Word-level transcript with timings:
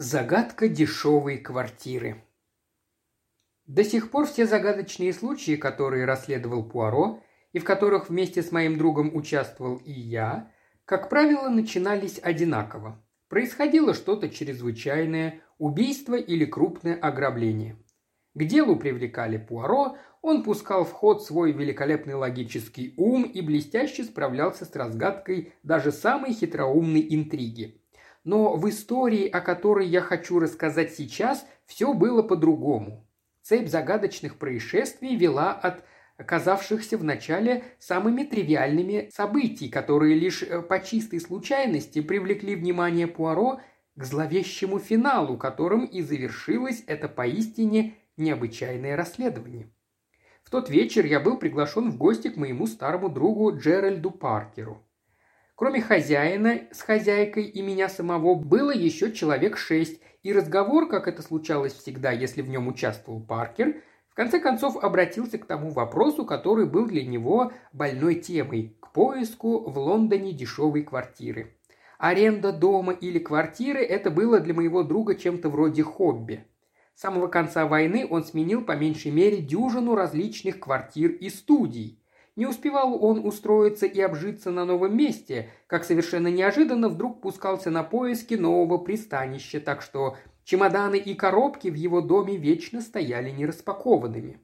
Загадка 0.00 0.68
дешевой 0.68 1.38
квартиры. 1.38 2.22
До 3.66 3.82
сих 3.82 4.12
пор 4.12 4.26
все 4.26 4.46
загадочные 4.46 5.12
случаи, 5.12 5.56
которые 5.56 6.04
расследовал 6.04 6.62
Пуаро, 6.62 7.20
и 7.52 7.58
в 7.58 7.64
которых 7.64 8.08
вместе 8.08 8.44
с 8.44 8.52
моим 8.52 8.78
другом 8.78 9.10
участвовал 9.12 9.78
и 9.78 9.90
я, 9.90 10.52
как 10.84 11.08
правило, 11.08 11.48
начинались 11.48 12.20
одинаково. 12.22 13.04
Происходило 13.28 13.92
что-то 13.92 14.28
чрезвычайное, 14.28 15.40
убийство 15.58 16.14
или 16.14 16.44
крупное 16.44 16.94
ограбление. 16.94 17.76
К 18.34 18.44
делу 18.44 18.76
привлекали 18.76 19.36
Пуаро, 19.36 19.96
он 20.22 20.44
пускал 20.44 20.84
в 20.84 20.92
ход 20.92 21.24
свой 21.24 21.50
великолепный 21.50 22.14
логический 22.14 22.94
ум 22.96 23.24
и 23.24 23.40
блестяще 23.40 24.04
справлялся 24.04 24.64
с 24.64 24.76
разгадкой 24.76 25.54
даже 25.64 25.90
самой 25.90 26.34
хитроумной 26.34 27.04
интриги. 27.10 27.82
Но 28.24 28.56
в 28.56 28.68
истории, 28.68 29.28
о 29.28 29.40
которой 29.40 29.86
я 29.86 30.00
хочу 30.00 30.38
рассказать 30.38 30.94
сейчас, 30.94 31.46
все 31.66 31.92
было 31.94 32.22
по-другому. 32.22 33.06
Цепь 33.42 33.68
загадочных 33.68 34.36
происшествий 34.36 35.16
вела 35.16 35.52
от 35.52 35.84
оказавшихся 36.18 36.98
в 36.98 37.04
начале 37.04 37.64
самыми 37.78 38.24
тривиальными 38.24 39.08
событий, 39.14 39.68
которые 39.68 40.14
лишь 40.16 40.42
э, 40.42 40.60
по 40.60 40.80
чистой 40.80 41.20
случайности 41.20 42.02
привлекли 42.02 42.56
внимание 42.56 43.06
Пуаро 43.06 43.60
к 43.94 44.04
зловещему 44.04 44.78
финалу, 44.78 45.38
которым 45.38 45.84
и 45.84 46.02
завершилось 46.02 46.82
это 46.86 47.08
поистине 47.08 47.94
необычайное 48.16 48.96
расследование. 48.96 49.70
В 50.42 50.50
тот 50.50 50.68
вечер 50.70 51.06
я 51.06 51.20
был 51.20 51.38
приглашен 51.38 51.90
в 51.90 51.96
гости 51.96 52.28
к 52.28 52.36
моему 52.36 52.66
старому 52.66 53.08
другу 53.08 53.56
Джеральду 53.56 54.10
Паркеру. 54.10 54.82
Кроме 55.58 55.80
хозяина 55.80 56.60
с 56.70 56.82
хозяйкой 56.82 57.46
и 57.46 57.62
меня 57.62 57.88
самого 57.88 58.36
было 58.36 58.70
еще 58.70 59.10
человек 59.10 59.56
шесть, 59.56 60.00
и 60.22 60.32
разговор, 60.32 60.88
как 60.88 61.08
это 61.08 61.20
случалось 61.20 61.72
всегда, 61.72 62.12
если 62.12 62.42
в 62.42 62.48
нем 62.48 62.68
участвовал 62.68 63.20
Паркер, 63.20 63.82
в 64.08 64.14
конце 64.14 64.38
концов 64.38 64.76
обратился 64.76 65.36
к 65.36 65.46
тому 65.46 65.70
вопросу, 65.70 66.24
который 66.24 66.66
был 66.66 66.86
для 66.86 67.04
него 67.04 67.50
больной 67.72 68.14
темой– 68.20 68.76
к 68.80 68.92
поиску 68.92 69.68
в 69.68 69.76
Лондоне 69.78 70.32
дешевой 70.32 70.84
квартиры. 70.84 71.56
Аренда 71.98 72.52
дома 72.52 72.92
или 72.92 73.18
квартиры– 73.18 73.80
это 73.80 74.12
было 74.12 74.38
для 74.38 74.54
моего 74.54 74.84
друга 74.84 75.16
чем-то 75.16 75.48
вроде 75.48 75.82
хобби. 75.82 76.44
С 76.94 77.00
самого 77.00 77.26
конца 77.26 77.66
войны 77.66 78.06
он 78.08 78.22
сменил 78.22 78.64
по 78.64 78.76
меньшей 78.76 79.10
мере 79.10 79.38
дюжину 79.38 79.96
различных 79.96 80.60
квартир 80.60 81.10
и 81.10 81.28
студий– 81.30 82.00
не 82.38 82.46
успевал 82.46 83.04
он 83.04 83.26
устроиться 83.26 83.84
и 83.84 84.00
обжиться 84.00 84.52
на 84.52 84.64
новом 84.64 84.96
месте, 84.96 85.50
как 85.66 85.82
совершенно 85.82 86.28
неожиданно 86.28 86.88
вдруг 86.88 87.20
пускался 87.20 87.68
на 87.70 87.82
поиски 87.82 88.34
нового 88.34 88.78
пристанища, 88.78 89.58
так 89.58 89.82
что 89.82 90.16
чемоданы 90.44 90.98
и 90.98 91.14
коробки 91.14 91.66
в 91.66 91.74
его 91.74 92.00
доме 92.00 92.36
вечно 92.36 92.80
стояли 92.80 93.30
нераспакованными. 93.30 94.40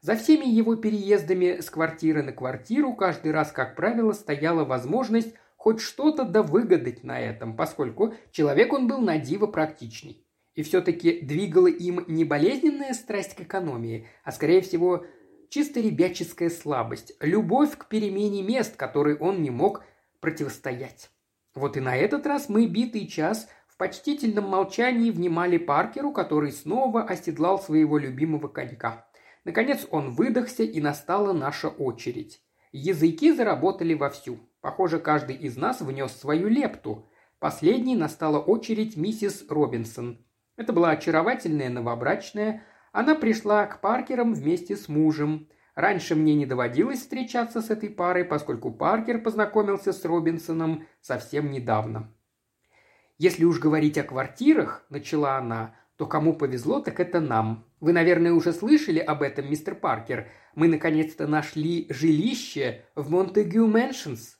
За 0.00 0.16
всеми 0.16 0.46
его 0.46 0.74
переездами 0.74 1.60
с 1.60 1.70
квартиры 1.70 2.24
на 2.24 2.32
квартиру 2.32 2.92
каждый 2.94 3.30
раз, 3.30 3.52
как 3.52 3.76
правило, 3.76 4.12
стояла 4.14 4.64
возможность 4.64 5.32
хоть 5.56 5.80
что-то 5.80 6.24
да 6.24 6.42
выгадать 6.42 7.04
на 7.04 7.20
этом, 7.20 7.54
поскольку 7.54 8.14
человек 8.32 8.72
он 8.72 8.88
был 8.88 8.98
на 8.98 9.16
диво 9.16 9.46
практичный. 9.46 10.24
И 10.56 10.64
все-таки 10.64 11.20
двигала 11.20 11.68
им 11.68 12.04
не 12.08 12.24
болезненная 12.24 12.94
страсть 12.94 13.36
к 13.36 13.42
экономии, 13.42 14.08
а 14.24 14.32
скорее 14.32 14.60
всего 14.60 15.04
чисто 15.50 15.80
ребяческая 15.80 16.50
слабость, 16.50 17.12
любовь 17.20 17.76
к 17.76 17.86
перемене 17.86 18.42
мест, 18.42 18.76
которой 18.76 19.16
он 19.16 19.42
не 19.42 19.50
мог 19.50 19.84
противостоять. 20.20 21.10
Вот 21.54 21.76
и 21.76 21.80
на 21.80 21.96
этот 21.96 22.26
раз 22.26 22.48
мы 22.48 22.66
битый 22.66 23.06
час 23.06 23.48
в 23.66 23.76
почтительном 23.76 24.48
молчании 24.48 25.10
внимали 25.10 25.58
Паркеру, 25.58 26.12
который 26.12 26.52
снова 26.52 27.02
оседлал 27.02 27.60
своего 27.60 27.98
любимого 27.98 28.48
конька. 28.48 29.06
Наконец 29.44 29.86
он 29.90 30.10
выдохся, 30.10 30.62
и 30.62 30.80
настала 30.80 31.32
наша 31.32 31.68
очередь. 31.68 32.42
Языки 32.72 33.32
заработали 33.32 33.94
вовсю. 33.94 34.38
Похоже, 34.60 34.98
каждый 34.98 35.36
из 35.36 35.56
нас 35.56 35.80
внес 35.80 36.12
свою 36.12 36.48
лепту. 36.48 37.08
Последней 37.38 37.96
настала 37.96 38.38
очередь 38.40 38.96
миссис 38.96 39.46
Робинсон. 39.48 40.24
Это 40.56 40.72
была 40.72 40.90
очаровательная 40.90 41.70
новобрачная, 41.70 42.64
она 42.92 43.14
пришла 43.14 43.66
к 43.66 43.80
Паркерам 43.80 44.34
вместе 44.34 44.76
с 44.76 44.88
мужем. 44.88 45.48
Раньше 45.74 46.14
мне 46.14 46.34
не 46.34 46.46
доводилось 46.46 47.00
встречаться 47.00 47.60
с 47.60 47.70
этой 47.70 47.90
парой, 47.90 48.24
поскольку 48.24 48.70
Паркер 48.70 49.22
познакомился 49.22 49.92
с 49.92 50.04
Робинсоном 50.04 50.86
совсем 51.00 51.50
недавно. 51.50 52.12
«Если 53.18 53.44
уж 53.44 53.58
говорить 53.58 53.98
о 53.98 54.04
квартирах»,– 54.04 54.84
начала 54.90 55.38
она,– 55.38 55.74
«то 55.96 56.06
кому 56.06 56.34
повезло, 56.34 56.80
так 56.80 57.00
это 57.00 57.20
нам. 57.20 57.64
Вы, 57.80 57.92
наверное, 57.92 58.32
уже 58.32 58.52
слышали 58.52 59.00
об 59.00 59.22
этом, 59.22 59.50
мистер 59.50 59.74
Паркер. 59.74 60.28
Мы 60.54 60.68
наконец-то 60.68 61.26
нашли 61.26 61.86
жилище 61.90 62.84
в 62.94 63.10
Монтегю 63.10 63.66
Мэншнс». 63.66 64.38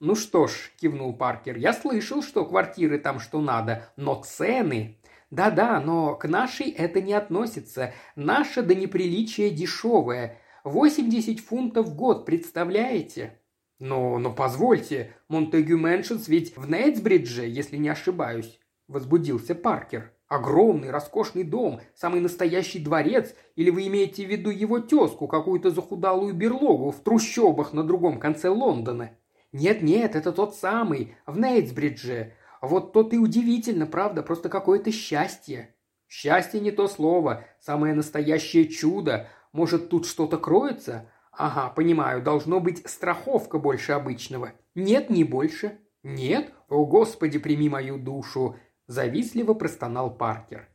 «Ну 0.00 0.14
что 0.14 0.46
ж»,– 0.46 0.72
кивнул 0.80 1.14
Паркер,– 1.16 1.56
«я 1.58 1.72
слышал, 1.72 2.22
что 2.22 2.46
квартиры 2.46 2.98
там 2.98 3.20
что 3.20 3.40
надо, 3.40 3.90
но 3.96 4.22
цены 4.22 4.97
да-да, 5.30 5.80
но 5.80 6.14
к 6.14 6.26
нашей 6.26 6.70
это 6.70 7.02
не 7.02 7.12
относится. 7.12 7.92
Наша 8.16 8.62
до 8.62 8.74
неприличия 8.74 9.50
дешевая. 9.50 10.38
80 10.64 11.40
фунтов 11.40 11.88
в 11.88 11.94
год, 11.94 12.24
представляете? 12.24 13.38
Но, 13.78 14.18
но 14.18 14.32
позвольте, 14.32 15.14
Монтегю 15.28 15.78
Мэншенс 15.78 16.28
ведь 16.28 16.56
в 16.56 16.68
Нейтсбридже, 16.68 17.46
если 17.46 17.76
не 17.76 17.88
ошибаюсь, 17.90 18.58
возбудился 18.88 19.54
Паркер. 19.54 20.12
Огромный, 20.28 20.90
роскошный 20.90 21.44
дом, 21.44 21.80
самый 21.94 22.20
настоящий 22.20 22.80
дворец, 22.80 23.34
или 23.56 23.70
вы 23.70 23.86
имеете 23.86 24.26
в 24.26 24.30
виду 24.30 24.50
его 24.50 24.78
тезку, 24.78 25.26
какую-то 25.26 25.70
захудалую 25.70 26.34
берлогу 26.34 26.90
в 26.90 27.00
трущобах 27.00 27.72
на 27.72 27.82
другом 27.82 28.18
конце 28.20 28.50
Лондона? 28.50 29.12
Нет-нет, 29.52 30.16
это 30.16 30.32
тот 30.32 30.54
самый, 30.54 31.14
в 31.24 31.38
Нейтсбридже. 31.38 32.34
Вот 32.60 32.92
то 32.92 33.02
ты 33.02 33.18
удивительно, 33.18 33.86
правда, 33.86 34.22
просто 34.22 34.48
какое-то 34.48 34.90
счастье. 34.90 35.74
Счастье 36.08 36.60
не 36.60 36.70
то 36.70 36.88
слово, 36.88 37.44
самое 37.60 37.94
настоящее 37.94 38.66
чудо. 38.66 39.28
Может, 39.52 39.90
тут 39.90 40.06
что-то 40.06 40.38
кроется? 40.38 41.10
Ага, 41.32 41.70
понимаю, 41.70 42.22
должно 42.22 42.60
быть 42.60 42.88
страховка 42.88 43.58
больше 43.58 43.92
обычного. 43.92 44.52
Нет, 44.74 45.10
не 45.10 45.24
больше. 45.24 45.78
Нет? 46.02 46.52
О, 46.68 46.84
Господи, 46.84 47.38
прими 47.38 47.68
мою 47.68 47.98
душу. 47.98 48.56
Завистливо 48.86 49.54
простонал 49.54 50.16
Паркер. 50.16 50.68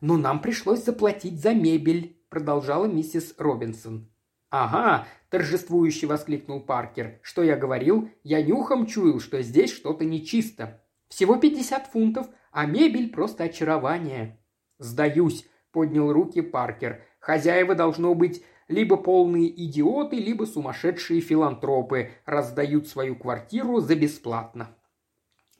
Но 0.00 0.16
нам 0.16 0.40
пришлось 0.40 0.84
заплатить 0.84 1.40
за 1.40 1.54
мебель, 1.54 2.20
продолжала 2.28 2.86
миссис 2.86 3.34
Робинсон. 3.38 4.12
«Ага!»– 4.50 5.06
торжествующе 5.30 6.06
воскликнул 6.06 6.60
Паркер. 6.60 7.20
«Что 7.22 7.42
я 7.42 7.56
говорил? 7.56 8.10
Я 8.22 8.42
нюхом 8.42 8.84
чуял, 8.84 9.18
что 9.18 9.40
здесь 9.40 9.72
что-то 9.72 10.04
нечисто. 10.04 10.81
Всего 11.12 11.36
пятьдесят 11.36 11.88
фунтов, 11.88 12.26
а 12.52 12.64
мебель 12.64 13.10
просто 13.10 13.44
очарование». 13.44 14.38
«Сдаюсь»,– 14.78 15.46
поднял 15.70 16.10
руки 16.10 16.40
Паркер. 16.40 17.02
«Хозяева 17.20 17.74
должно 17.74 18.14
быть 18.14 18.42
либо 18.66 18.96
полные 18.96 19.50
идиоты, 19.62 20.16
либо 20.16 20.44
сумасшедшие 20.44 21.20
филантропы, 21.20 22.12
раздают 22.24 22.88
свою 22.88 23.14
квартиру 23.14 23.80
за 23.80 23.94
бесплатно». 23.94 24.74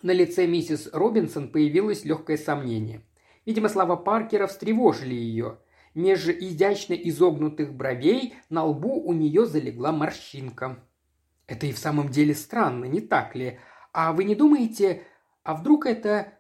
На 0.00 0.12
лице 0.12 0.46
миссис 0.46 0.88
Робинсон 0.90 1.48
появилось 1.48 2.06
легкое 2.06 2.38
сомнение. 2.38 3.02
Видимо, 3.44 3.68
слова 3.68 3.96
Паркера 3.96 4.46
встревожили 4.46 5.14
ее. 5.14 5.58
Меж 5.94 6.28
изящно 6.28 6.94
изогнутых 6.94 7.74
бровей 7.74 8.36
на 8.48 8.64
лбу 8.64 9.02
у 9.02 9.12
нее 9.12 9.44
залегла 9.44 9.92
морщинка. 9.92 10.82
«Это 11.46 11.66
и 11.66 11.72
в 11.72 11.78
самом 11.78 12.08
деле 12.08 12.34
странно, 12.34 12.86
не 12.86 13.02
так 13.02 13.34
ли? 13.34 13.58
А 13.92 14.14
вы 14.14 14.24
не 14.24 14.34
думаете, 14.34 15.02
а 15.44 15.54
вдруг 15.54 15.86
это... 15.86 16.32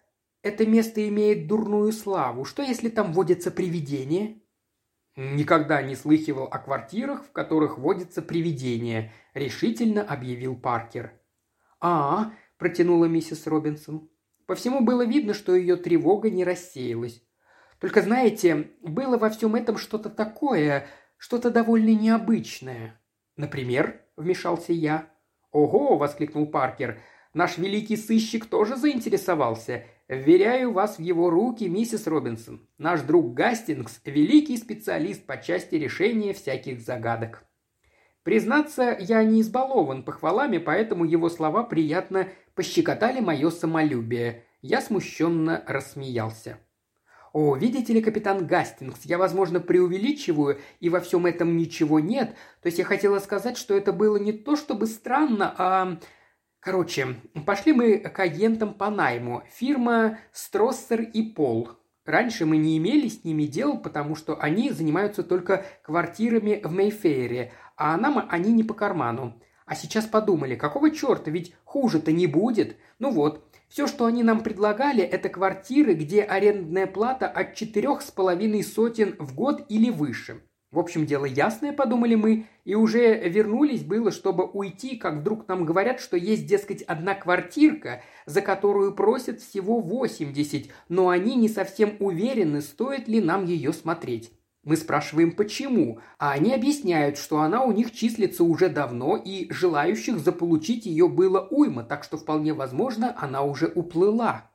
это 0.42 0.66
место 0.66 1.06
имеет 1.08 1.46
дурную 1.46 1.92
славу? 1.92 2.44
Что, 2.44 2.62
если 2.62 2.88
там 2.88 3.12
водятся 3.12 3.50
привидения?» 3.50 4.40
«Никогда 5.14 5.82
не 5.82 5.94
слыхивал 5.94 6.44
о 6.44 6.58
квартирах, 6.58 7.24
в 7.24 7.32
которых 7.32 7.78
водятся 7.78 8.22
привидения»,– 8.22 9.12
решительно 9.34 10.02
объявил 10.02 10.56
Паркер. 10.56 11.12
«А,– 11.80 12.32
протянула 12.58 13.04
миссис 13.06 13.46
Робинсон. 13.46 14.08
По 14.46 14.54
всему 14.54 14.80
было 14.80 15.04
видно, 15.04 15.34
что 15.34 15.54
ее 15.54 15.76
тревога 15.76 16.30
не 16.30 16.44
рассеялась. 16.44 17.22
Только, 17.78 18.02
знаете, 18.02 18.70
было 18.80 19.18
во 19.18 19.28
всем 19.30 19.54
этом 19.54 19.76
что-то 19.76 20.08
такое, 20.08 20.86
что-то 21.16 21.50
довольно 21.50 21.94
необычное. 21.94 23.00
Например, 23.36 24.00
вмешался 24.16 24.72
я. 24.72 25.10
«Ого!»– 25.50 25.96
воскликнул 25.98 26.46
Паркер. 26.46 27.00
Наш 27.34 27.56
великий 27.56 27.96
сыщик 27.96 28.46
тоже 28.46 28.76
заинтересовался. 28.76 29.84
Вверяю 30.08 30.72
вас 30.72 30.98
в 30.98 31.00
его 31.00 31.30
руки, 31.30 31.64
миссис 31.64 32.06
Робинсон. 32.06 32.68
Наш 32.76 33.00
друг 33.00 33.32
Гастингс– 33.32 34.00
великий 34.04 34.58
специалист 34.58 35.24
по 35.24 35.38
части 35.38 35.76
решения 35.76 36.34
всяких 36.34 36.80
загадок». 36.80 37.44
Признаться, 38.22 38.96
я 39.00 39.24
не 39.24 39.40
избалован 39.40 40.04
похвалами, 40.04 40.58
поэтому 40.58 41.04
его 41.04 41.28
слова 41.28 41.64
приятно 41.64 42.28
пощекотали 42.54 43.20
мое 43.20 43.50
самолюбие. 43.50 44.44
Я 44.60 44.80
смущенно 44.80 45.64
рассмеялся. 45.66 46.58
«О, 47.32 47.56
видите 47.56 47.94
ли, 47.94 48.02
капитан 48.02 48.46
Гастингс, 48.46 49.06
я, 49.06 49.16
возможно, 49.16 49.58
преувеличиваю, 49.58 50.60
и 50.80 50.90
во 50.90 51.00
всем 51.00 51.24
этом 51.24 51.56
ничего 51.56 51.98
нет. 51.98 52.36
То 52.60 52.66
есть 52.66 52.78
я 52.78 52.84
хотела 52.84 53.18
сказать, 53.18 53.56
что 53.56 53.74
это 53.74 53.92
было 53.92 54.18
не 54.18 54.32
то 54.32 54.54
чтобы 54.54 54.86
странно, 54.86 55.54
а... 55.56 55.98
Короче, 56.62 57.16
пошли 57.44 57.72
мы 57.72 57.98
к 57.98 58.20
агентам 58.20 58.72
по 58.72 58.88
найму. 58.88 59.42
Фирма 59.50 60.20
Строссер 60.30 61.00
и 61.00 61.22
Пол. 61.22 61.70
Раньше 62.04 62.46
мы 62.46 62.56
не 62.56 62.78
имели 62.78 63.08
с 63.08 63.24
ними 63.24 63.46
дел, 63.46 63.78
потому 63.78 64.14
что 64.14 64.40
они 64.40 64.70
занимаются 64.70 65.24
только 65.24 65.66
квартирами 65.82 66.60
в 66.62 66.72
Мейфейре, 66.72 67.52
а 67.76 67.96
нам 67.96 68.28
они 68.30 68.52
не 68.52 68.62
по 68.62 68.74
карману. 68.74 69.42
А 69.66 69.74
сейчас 69.74 70.06
подумали, 70.06 70.54
какого 70.54 70.92
черта, 70.92 71.32
ведь 71.32 71.52
хуже-то 71.64 72.12
не 72.12 72.28
будет. 72.28 72.76
Ну 73.00 73.10
вот, 73.10 73.44
все, 73.66 73.88
что 73.88 74.04
они 74.06 74.22
нам 74.22 74.44
предлагали, 74.44 75.02
это 75.02 75.28
квартиры, 75.28 75.94
где 75.94 76.22
арендная 76.22 76.86
плата 76.86 77.26
от 77.26 77.56
четырех 77.56 78.02
с 78.02 78.12
половиной 78.12 78.62
сотен 78.62 79.16
в 79.18 79.34
год 79.34 79.66
или 79.68 79.90
выше. 79.90 80.42
В 80.72 80.78
общем, 80.78 81.04
дело 81.04 81.26
ясное, 81.26 81.74
подумали 81.74 82.14
мы, 82.14 82.46
и 82.64 82.74
уже 82.74 83.28
вернулись 83.28 83.84
было, 83.84 84.10
чтобы 84.10 84.44
уйти, 84.46 84.96
как 84.96 85.16
вдруг 85.16 85.46
нам 85.46 85.66
говорят, 85.66 86.00
что 86.00 86.16
есть, 86.16 86.46
дескать, 86.46 86.80
одна 86.80 87.14
квартирка, 87.14 88.02
за 88.24 88.40
которую 88.40 88.94
просят 88.94 89.42
всего 89.42 89.80
80, 89.80 90.68
но 90.88 91.10
они 91.10 91.36
не 91.36 91.50
совсем 91.50 91.96
уверены, 92.00 92.62
стоит 92.62 93.06
ли 93.06 93.20
нам 93.20 93.44
ее 93.44 93.74
смотреть. 93.74 94.32
Мы 94.64 94.78
спрашиваем, 94.78 95.32
почему, 95.32 95.98
а 96.18 96.30
они 96.30 96.54
объясняют, 96.54 97.18
что 97.18 97.40
она 97.40 97.64
у 97.64 97.72
них 97.72 97.92
числится 97.92 98.42
уже 98.42 98.70
давно, 98.70 99.16
и 99.22 99.52
желающих 99.52 100.20
заполучить 100.20 100.86
ее 100.86 101.06
было 101.06 101.46
уйма, 101.50 101.82
так 101.82 102.02
что 102.02 102.16
вполне 102.16 102.54
возможно, 102.54 103.14
она 103.18 103.42
уже 103.42 103.66
уплыла. 103.66 104.51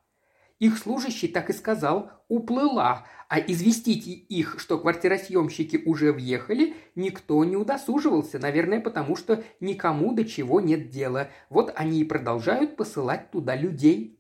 Их 0.60 0.78
служащий 0.78 1.28
так 1.28 1.50
и 1.50 1.54
сказал 1.54 2.12
«уплыла», 2.28 3.06
а 3.30 3.40
известить 3.40 4.08
их, 4.08 4.60
что 4.60 4.80
квартиросъемщики 4.80 5.82
уже 5.86 6.14
въехали, 6.14 6.76
никто 6.96 7.44
не 7.44 7.58
удосуживался, 7.58 8.40
наверное, 8.40 8.80
потому 8.80 9.16
что 9.16 9.44
никому 9.60 10.14
до 10.14 10.24
чего 10.24 10.62
нет 10.62 10.90
дела. 10.90 11.30
Вот 11.50 11.74
они 11.76 12.00
и 12.00 12.06
продолжают 12.06 12.78
посылать 12.78 13.30
туда 13.30 13.56
людей. 13.56 14.20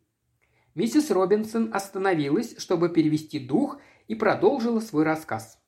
Миссис 0.75 1.09
Робинсон 1.09 1.71
остановилась, 1.73 2.55
чтобы 2.57 2.89
перевести 2.89 3.39
дух, 3.39 3.79
и 4.07 4.15
продолжила 4.15 4.79
свой 4.79 5.03
рассказ. 5.03 5.59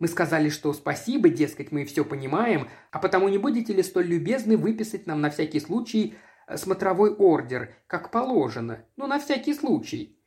Мы 0.00 0.08
сказали, 0.08 0.48
что 0.48 0.72
спасибо, 0.72 1.28
дескать, 1.28 1.70
мы 1.70 1.84
все 1.84 2.04
понимаем, 2.04 2.68
а 2.90 2.98
потому 2.98 3.28
не 3.28 3.38
будете 3.38 3.72
ли 3.72 3.82
столь 3.82 4.06
любезны 4.06 4.56
выписать 4.56 5.06
нам 5.06 5.20
на 5.20 5.30
всякий 5.30 5.60
случай 5.60 6.14
смотровой 6.54 7.14
ордер, 7.14 7.74
как 7.86 8.10
положено, 8.10 8.84
ну, 8.96 9.06
на 9.06 9.18
всякий 9.18 9.54
случай. 9.54 10.18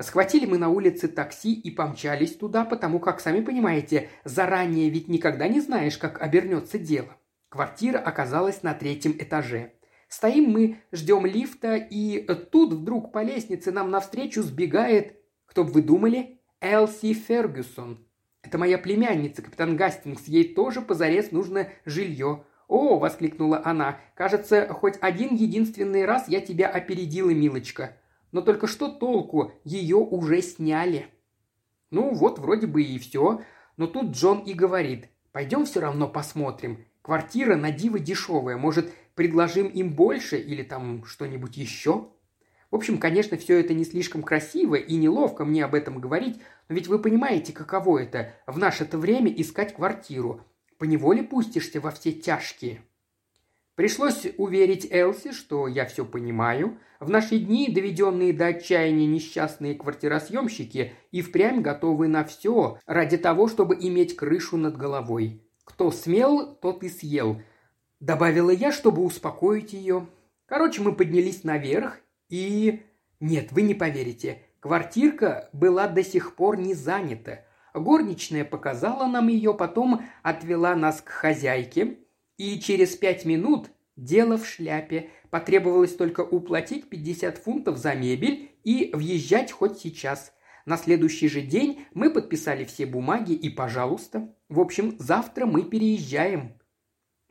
Схватили 0.00 0.46
мы 0.46 0.58
на 0.58 0.68
улице 0.68 1.08
такси 1.08 1.52
и 1.52 1.70
помчались 1.70 2.36
туда, 2.36 2.64
потому 2.64 2.98
как, 2.98 3.20
сами 3.20 3.40
понимаете, 3.40 4.08
заранее 4.24 4.90
ведь 4.90 5.08
никогда 5.08 5.48
не 5.48 5.60
знаешь, 5.60 5.98
как 5.98 6.20
обернется 6.20 6.78
дело. 6.78 7.16
Квартира 7.48 7.98
оказалась 7.98 8.62
на 8.62 8.72
третьем 8.74 9.12
этаже. 9.12 9.74
Стоим 10.08 10.50
мы, 10.50 10.78
ждем 10.92 11.26
лифта, 11.26 11.76
и 11.76 12.20
тут 12.50 12.72
вдруг 12.72 13.12
по 13.12 13.22
лестнице 13.22 13.72
нам 13.72 13.90
навстречу 13.90 14.42
сбегает, 14.42 15.20
кто 15.46 15.64
бы 15.64 15.72
вы 15.72 15.82
думали, 15.82 16.40
Элси 16.60 17.12
Фергюсон, 17.12 18.06
это 18.42 18.58
моя 18.58 18.76
племянница, 18.76 19.42
капитан 19.42 19.76
Гастингс. 19.76 20.26
Ей 20.26 20.54
тоже 20.54 20.80
позарез 20.80 21.30
нужно 21.30 21.68
жилье. 21.84 22.44
«О!»– 22.72 22.98
воскликнула 22.98 23.60
она. 23.62 24.00
«Кажется, 24.14 24.66
хоть 24.72 24.94
один 25.02 25.34
единственный 25.34 26.06
раз 26.06 26.26
я 26.28 26.40
тебя 26.40 26.68
опередила, 26.68 27.28
милочка. 27.28 27.98
Но 28.32 28.40
только 28.40 28.66
что 28.66 28.88
толку? 28.88 29.52
Ее 29.62 29.96
уже 29.96 30.40
сняли». 30.40 31.08
Ну, 31.90 32.14
вот 32.14 32.38
вроде 32.38 32.66
бы 32.66 32.82
и 32.82 32.98
все. 32.98 33.42
Но 33.76 33.86
тут 33.86 34.12
Джон 34.12 34.38
и 34.38 34.54
говорит. 34.54 35.10
«Пойдем 35.32 35.66
все 35.66 35.80
равно 35.80 36.08
посмотрим. 36.08 36.86
Квартира 37.02 37.56
на 37.56 37.72
диво 37.72 37.98
дешевая. 37.98 38.56
Может, 38.56 38.90
предложим 39.14 39.66
им 39.66 39.92
больше 39.92 40.38
или 40.38 40.62
там 40.62 41.04
что-нибудь 41.04 41.58
еще?» 41.58 42.08
В 42.70 42.76
общем, 42.76 42.96
конечно, 42.96 43.36
все 43.36 43.60
это 43.60 43.74
не 43.74 43.84
слишком 43.84 44.22
красиво 44.22 44.76
и 44.76 44.96
неловко 44.96 45.44
мне 45.44 45.62
об 45.62 45.74
этом 45.74 46.00
говорить, 46.00 46.40
но 46.70 46.74
ведь 46.74 46.88
вы 46.88 46.98
понимаете, 46.98 47.52
каково 47.52 47.98
это 47.98 48.32
в 48.46 48.56
наше-то 48.56 48.96
время 48.96 49.30
искать 49.30 49.74
квартиру. 49.74 50.40
Поневоле 50.82 51.22
пустишься 51.22 51.80
во 51.80 51.92
все 51.92 52.10
тяжкие. 52.10 52.82
Пришлось 53.76 54.26
уверить 54.36 54.84
Элси, 54.90 55.30
что 55.30 55.68
я 55.68 55.86
все 55.86 56.04
понимаю. 56.04 56.76
В 56.98 57.08
наши 57.08 57.38
дни 57.38 57.70
доведенные 57.70 58.32
до 58.32 58.46
отчаяния 58.46 59.06
несчастные 59.06 59.76
квартиросъемщики 59.76 60.94
и 61.12 61.22
впрямь 61.22 61.60
готовы 61.60 62.08
на 62.08 62.24
все 62.24 62.80
ради 62.84 63.16
того, 63.16 63.46
чтобы 63.46 63.76
иметь 63.76 64.16
крышу 64.16 64.56
над 64.56 64.76
головой. 64.76 65.46
Кто 65.62 65.92
смел, 65.92 66.52
тот 66.56 66.82
и 66.82 66.88
съел. 66.88 67.40
Добавила 68.00 68.50
я, 68.50 68.72
чтобы 68.72 69.04
успокоить 69.04 69.74
ее. 69.74 70.08
Короче, 70.46 70.82
мы 70.82 70.96
поднялись 70.96 71.44
наверх 71.44 72.00
и... 72.28 72.82
Нет, 73.20 73.52
вы 73.52 73.62
не 73.62 73.74
поверите. 73.74 74.42
Квартирка 74.58 75.48
была 75.52 75.86
до 75.86 76.02
сих 76.02 76.34
пор 76.34 76.58
не 76.58 76.74
занята. 76.74 77.44
Горничная 77.74 78.44
показала 78.44 79.06
нам 79.06 79.28
ее, 79.28 79.54
потом 79.54 80.02
отвела 80.22 80.74
нас 80.74 81.00
к 81.00 81.08
хозяйке, 81.08 81.98
и 82.36 82.58
через 82.58 82.96
пять 82.96 83.24
минут 83.24 83.70
дело 83.96 84.36
в 84.36 84.46
шляпе. 84.46 85.10
Потребовалось 85.30 85.94
только 85.94 86.20
уплатить 86.20 86.88
50 86.88 87.38
фунтов 87.38 87.78
за 87.78 87.94
мебель 87.94 88.50
и 88.64 88.90
въезжать 88.92 89.50
хоть 89.52 89.78
сейчас. 89.78 90.34
На 90.66 90.76
следующий 90.76 91.28
же 91.28 91.40
день 91.40 91.84
мы 91.94 92.10
подписали 92.10 92.64
все 92.64 92.86
бумаги 92.86 93.32
и, 93.32 93.48
пожалуйста. 93.48 94.34
В 94.48 94.60
общем, 94.60 94.96
завтра 94.98 95.46
мы 95.46 95.62
переезжаем. 95.62 96.58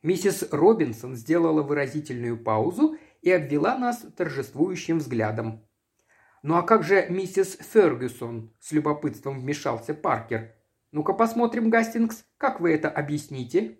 Миссис 0.03 0.47
Робинсон 0.51 1.15
сделала 1.15 1.61
выразительную 1.61 2.43
паузу 2.43 2.97
и 3.21 3.29
обвела 3.29 3.77
нас 3.77 4.03
торжествующим 4.17 4.97
взглядом. 4.97 5.63
«Ну 6.43 6.55
а 6.55 6.63
как 6.63 6.83
же 6.83 7.05
миссис 7.09 7.57
Фергюсон?»– 7.59 8.51
с 8.59 8.71
любопытством 8.71 9.39
вмешался 9.39 9.93
Паркер. 9.93 10.53
«Ну-ка 10.91 11.13
посмотрим, 11.13 11.69
Гастингс, 11.69 12.25
как 12.37 12.59
вы 12.59 12.73
это 12.73 12.89
объясните?» 12.89 13.77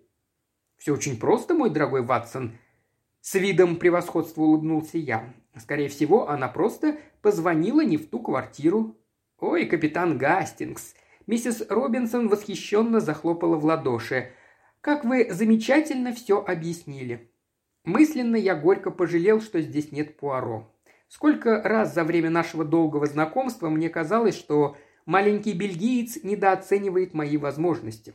«Все 0.76 0.92
очень 0.92 1.18
просто, 1.18 1.54
мой 1.54 1.70
дорогой 1.70 2.02
Ватсон»,– 2.02 2.52
с 3.20 3.34
видом 3.34 3.76
превосходства 3.76 4.42
улыбнулся 4.42 4.98
я. 4.98 5.32
«Скорее 5.56 5.88
всего, 5.88 6.28
она 6.28 6.48
просто 6.48 6.98
позвонила 7.20 7.84
не 7.84 7.96
в 7.96 8.08
ту 8.08 8.20
квартиру». 8.20 8.96
«Ой, 9.38 9.66
капитан 9.66 10.16
Гастингс!» 10.16 10.94
Миссис 11.26 11.64
Робинсон 11.68 12.28
восхищенно 12.28 13.00
захлопала 13.00 13.56
в 13.56 13.64
ладоши. 13.64 14.32
«Как 14.80 15.04
вы 15.04 15.32
замечательно 15.32 16.12
все 16.12 16.40
объяснили. 16.40 17.32
Мысленно 17.84 18.36
я 18.36 18.54
горько 18.54 18.90
пожалел, 18.90 19.40
что 19.40 19.60
здесь 19.60 19.90
нет 19.90 20.16
Пуаро. 20.16 20.72
Сколько 21.14 21.60
раз 21.62 21.92
за 21.92 22.04
время 22.04 22.30
нашего 22.30 22.64
долгого 22.64 23.04
знакомства 23.04 23.68
мне 23.68 23.90
казалось, 23.90 24.34
что 24.34 24.78
маленький 25.04 25.52
бельгиец 25.52 26.22
недооценивает 26.22 27.12
мои 27.12 27.36
возможности. 27.36 28.14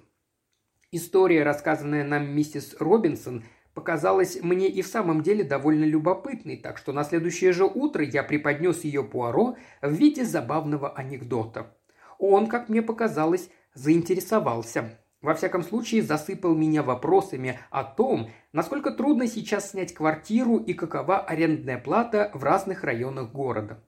История, 0.91 1.43
рассказанная 1.43 2.03
нам 2.03 2.27
миссис 2.35 2.75
Робинсон, 2.79 3.43
показалась 3.75 4.41
мне 4.41 4.67
и 4.67 4.81
в 4.81 4.87
самом 4.87 5.21
деле 5.21 5.43
довольно 5.43 5.83
любопытной, 5.83 6.57
так 6.57 6.79
что 6.79 6.91
на 6.91 7.03
следующее 7.03 7.51
же 7.51 7.65
утро 7.65 8.03
я 8.03 8.23
преподнес 8.23 8.83
ее 8.83 9.03
Пуаро 9.03 9.57
в 9.83 9.91
виде 9.91 10.25
забавного 10.25 10.89
анекдота. 10.89 11.77
Он, 12.17 12.47
как 12.47 12.67
мне 12.67 12.81
показалось, 12.81 13.51
заинтересовался. 13.75 14.99
Во 15.27 15.33
всяком 15.33 15.61
случае, 15.61 16.03
засыпал 16.03 16.55
меня 16.55 16.83
вопросами 16.83 17.59
о 17.69 17.83
том, 17.83 18.31
насколько 18.53 18.91
трудно 18.91 19.27
сейчас 19.27 19.71
снять 19.71 19.93
квартиру 19.93 20.55
и 20.55 20.71
какова 20.73 21.19
арендная 21.19 21.77
плата 21.77 22.31
в 22.33 22.45
разных 22.45 22.85
районах 22.85 23.33
города. 23.33 23.83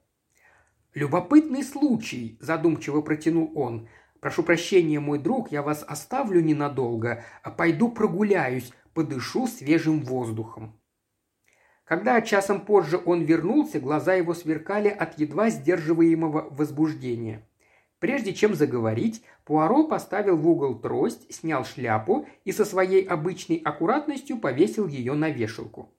«Любопытный 0.92 1.62
случай»,– 1.62 2.36
задумчиво 2.42 3.00
протянул 3.00 3.52
он. 3.54 3.88
«Прошу 4.20 4.42
прощения, 4.42 5.00
мой 5.00 5.18
друг, 5.18 5.50
я 5.50 5.62
вас 5.62 5.82
оставлю 5.88 6.42
ненадолго, 6.42 7.24
а 7.42 7.50
пойду 7.50 7.90
прогуляюсь, 7.90 8.70
подышу 8.92 9.46
свежим 9.46 10.02
воздухом». 10.02 10.78
Когда 11.84 12.20
часом 12.20 12.66
позже 12.66 13.00
он 13.02 13.22
вернулся, 13.22 13.80
глаза 13.80 14.12
его 14.12 14.34
сверкали 14.34 14.88
от 14.88 15.18
едва 15.18 15.48
сдерживаемого 15.48 16.48
возбуждения– 16.50 17.46
Прежде 18.00 18.32
чем 18.32 18.54
заговорить, 18.54 19.22
Пуаро 19.44 19.86
поставил 19.86 20.36
в 20.36 20.48
угол 20.48 20.80
трость, 20.80 21.32
снял 21.32 21.66
шляпу 21.66 22.26
и 22.44 22.50
со 22.50 22.64
своей 22.64 23.04
обычной 23.04 23.56
аккуратностью 23.58 24.38
повесил 24.38 24.88
ее 24.88 25.12
на 25.12 25.28
вешалку. 25.28 25.94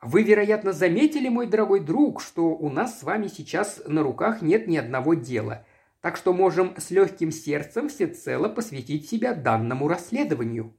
«Вы, 0.00 0.22
вероятно, 0.22 0.72
заметили, 0.72 1.28
мой 1.28 1.46
дорогой 1.46 1.80
друг, 1.80 2.22
что 2.22 2.48
у 2.56 2.70
нас 2.70 2.98
с 2.98 3.02
вами 3.02 3.28
сейчас 3.28 3.82
на 3.86 4.02
руках 4.02 4.40
нет 4.40 4.66
ни 4.66 4.78
одного 4.78 5.12
дела, 5.12 5.66
так 6.00 6.16
что 6.16 6.32
можем 6.32 6.74
с 6.78 6.90
легким 6.90 7.30
сердцем 7.30 7.90
всецело 7.90 8.48
посвятить 8.48 9.06
себя 9.08 9.34
данному 9.34 9.88
расследованию». 9.88 10.74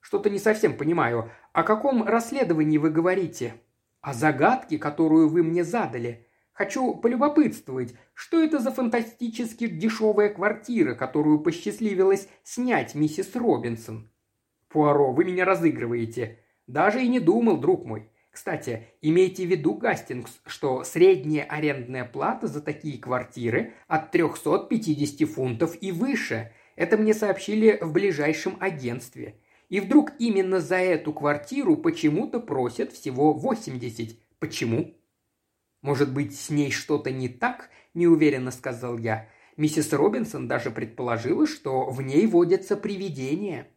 «Что-то 0.00 0.28
не 0.28 0.38
совсем 0.38 0.76
понимаю. 0.76 1.30
О 1.54 1.62
каком 1.62 2.04
расследовании 2.04 2.76
вы 2.76 2.90
говорите?» 2.90 3.54
«О 4.02 4.12
загадке, 4.12 4.76
которую 4.76 5.30
вы 5.30 5.42
мне 5.42 5.64
задали. 5.64 6.26
Хочу 6.52 6.94
полюбопытствовать, 6.96 7.94
что 8.22 8.40
это 8.40 8.60
за 8.60 8.70
фантастически 8.70 9.66
дешевая 9.66 10.28
квартира, 10.28 10.94
которую 10.94 11.40
посчастливилось 11.40 12.28
снять 12.44 12.94
миссис 12.94 13.34
Робинсон. 13.34 14.12
Пуаро, 14.68 15.12
вы 15.12 15.24
меня 15.24 15.44
разыгрываете. 15.44 16.38
Даже 16.68 17.02
и 17.02 17.08
не 17.08 17.18
думал, 17.18 17.56
друг 17.56 17.84
мой. 17.84 18.08
Кстати, 18.30 18.86
имейте 19.00 19.44
в 19.44 19.50
виду, 19.50 19.74
Гастингс, 19.74 20.40
что 20.46 20.84
средняя 20.84 21.44
арендная 21.46 22.04
плата 22.04 22.46
за 22.46 22.60
такие 22.60 22.96
квартиры 22.96 23.72
от 23.88 24.12
350 24.12 25.28
фунтов 25.28 25.76
и 25.80 25.90
выше. 25.90 26.52
Это 26.76 26.96
мне 26.96 27.14
сообщили 27.14 27.76
в 27.80 27.92
ближайшем 27.92 28.56
агентстве. 28.60 29.34
И 29.68 29.80
вдруг 29.80 30.12
именно 30.20 30.60
за 30.60 30.76
эту 30.76 31.12
квартиру 31.12 31.76
почему-то 31.76 32.38
просят 32.38 32.92
всего 32.92 33.32
80. 33.32 34.16
Почему? 34.38 34.94
Может 35.82 36.14
быть, 36.14 36.38
с 36.38 36.50
ней 36.50 36.70
что-то 36.70 37.10
не 37.10 37.28
так? 37.28 37.68
Неуверенно 37.94 38.50
сказал 38.50 38.98
я. 38.98 39.28
Миссис 39.56 39.92
Робинсон 39.92 40.48
даже 40.48 40.70
предположила, 40.70 41.46
что 41.46 41.90
в 41.90 42.00
ней 42.00 42.26
водятся 42.26 42.76
привидения. 42.76 43.68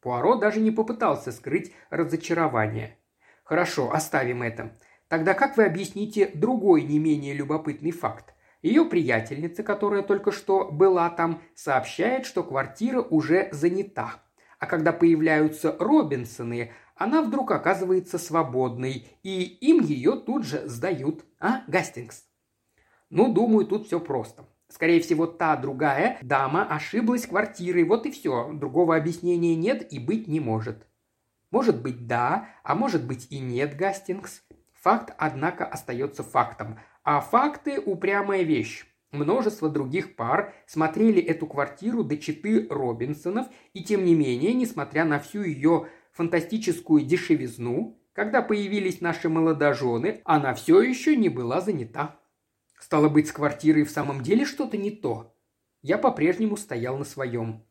Пуаро 0.00 0.36
даже 0.36 0.60
не 0.60 0.70
попытался 0.70 1.32
скрыть 1.32 1.72
разочарование. 1.90 2.98
Хорошо, 3.42 3.92
оставим 3.92 4.42
это. 4.42 4.78
Тогда 5.08 5.34
как 5.34 5.56
вы 5.56 5.64
объясните 5.64 6.30
другой 6.34 6.82
не 6.82 6.98
менее 6.98 7.34
любопытный 7.34 7.90
факт? 7.90 8.34
Ее 8.62 8.84
приятельница, 8.84 9.62
которая 9.62 10.02
только 10.02 10.32
что 10.32 10.70
была 10.70 11.08
там, 11.10 11.42
сообщает, 11.54 12.26
что 12.26 12.42
квартира 12.42 13.00
уже 13.00 13.48
занята. 13.52 14.22
А 14.58 14.66
когда 14.66 14.92
появляются 14.92 15.76
Робинсоны, 15.78 16.72
она 16.94 17.22
вдруг 17.22 17.52
оказывается 17.52 18.18
свободной, 18.18 19.06
и 19.22 19.42
им 19.42 19.80
ее 19.80 20.16
тут 20.16 20.44
же 20.44 20.68
сдают. 20.68 21.24
А, 21.38 21.62
Гастингс? 21.68 22.27
Ну, 23.10 23.32
думаю, 23.32 23.66
тут 23.66 23.86
все 23.86 24.00
просто. 24.00 24.46
Скорее 24.68 25.00
всего, 25.00 25.26
та 25.26 25.56
другая 25.56 26.18
дама 26.22 26.64
ошиблась 26.64 27.26
квартирой, 27.26 27.84
вот 27.84 28.04
и 28.06 28.10
все. 28.10 28.52
Другого 28.52 28.96
объяснения 28.96 29.54
нет 29.54 29.92
и 29.92 29.98
быть 29.98 30.28
не 30.28 30.40
может. 30.40 30.86
Может 31.50 31.80
быть 31.80 32.06
да, 32.06 32.50
а 32.62 32.74
может 32.74 33.06
быть 33.06 33.28
и 33.30 33.38
нет, 33.38 33.76
Гастингс. 33.76 34.42
Факт, 34.82 35.14
однако, 35.16 35.64
остается 35.64 36.22
фактом. 36.22 36.78
А 37.02 37.20
факты– 37.20 37.80
упрямая 37.86 38.42
вещь. 38.42 38.84
Множество 39.10 39.70
других 39.70 40.16
пар 40.16 40.52
смотрели 40.66 41.22
эту 41.22 41.46
квартиру 41.46 42.04
до 42.04 42.18
читы 42.18 42.66
Робинсонов, 42.68 43.46
и 43.72 43.82
тем 43.82 44.04
не 44.04 44.14
менее, 44.14 44.52
несмотря 44.52 45.06
на 45.06 45.18
всю 45.18 45.42
ее 45.42 45.86
фантастическую 46.12 47.02
дешевизну, 47.02 47.98
когда 48.12 48.42
появились 48.42 49.00
наши 49.00 49.30
молодожены, 49.30 50.20
она 50.24 50.52
все 50.52 50.82
еще 50.82 51.16
не 51.16 51.30
была 51.30 51.62
занята. 51.62 52.20
Стало 52.78 53.08
быть, 53.08 53.28
с 53.28 53.32
квартирой 53.32 53.84
в 53.84 53.90
самом 53.90 54.22
деле 54.22 54.44
что-то 54.44 54.76
не 54.76 54.90
то. 54.90 55.34
Я 55.82 55.98
по-прежнему 55.98 56.56
стоял 56.56 56.96
на 56.96 57.04
своем. 57.04 57.64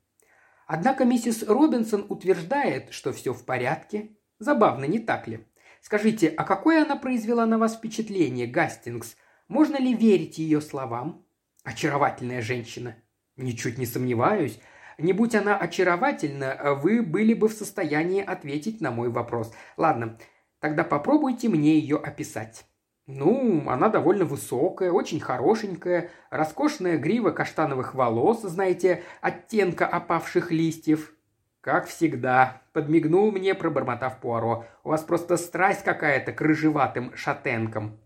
Однако 0.68 1.06
миссис 1.06 1.44
Робинсон 1.44 2.06
утверждает, 2.10 2.92
что 2.92 3.14
все 3.14 3.34
в 3.34 3.46
порядке. 3.46 4.18
Забавно, 4.40 4.86
не 4.86 5.00
так 5.00 5.28
ли? 5.28 5.48
Скажите, 5.82 6.28
а 6.28 6.44
какое 6.44 6.84
она 6.84 6.98
произвела 6.98 7.46
на 7.46 7.58
вас 7.58 7.78
впечатление, 7.78 8.48
Гастингс? 8.48 9.16
Можно 9.48 9.78
ли 9.78 9.94
верить 9.94 10.38
ее 10.38 10.60
словам? 10.60 11.26
Очаровательная 11.64 12.42
женщина. 12.42 12.96
Ничуть 13.38 13.78
не 13.78 13.86
сомневаюсь. 13.86 14.60
Не 14.98 15.14
будь 15.14 15.36
она 15.36 15.58
очаровательна, 15.58 16.76
вы 16.82 17.02
были 17.02 17.34
бы 17.34 17.48
в 17.48 17.54
состоянии 17.54 18.24
ответить 18.24 18.82
на 18.82 18.92
мой 18.92 19.10
вопрос. 19.10 19.54
Ладно, 19.78 20.18
тогда 20.60 20.84
попробуйте 20.84 21.48
мне 21.50 21.80
ее 21.80 21.98
описать. 21.98 22.66
Ну, 23.08 23.64
она 23.70 23.88
довольно 23.88 24.26
высокая, 24.26 24.92
очень 24.92 25.22
хорошенькая, 25.22 26.10
роскошная 26.30 26.98
грива 26.98 27.32
каштановых 27.32 27.96
волос, 27.96 28.42
знаете, 28.42 29.02
оттенка 29.22 29.88
опавших 29.88 30.52
листьев. 30.52 31.14
Как 31.62 31.88
всегда, 31.88 32.62
подмигнул 32.74 33.32
мне, 33.32 33.56
пробормотав 33.56 34.20
Пуаро. 34.20 34.66
У 34.84 34.90
вас 34.90 35.04
просто 35.04 35.38
страсть 35.38 35.86
какая-то 35.86 36.34
к 36.34 36.42
рыжеватым 36.42 37.16
шатенкам. 37.16 37.98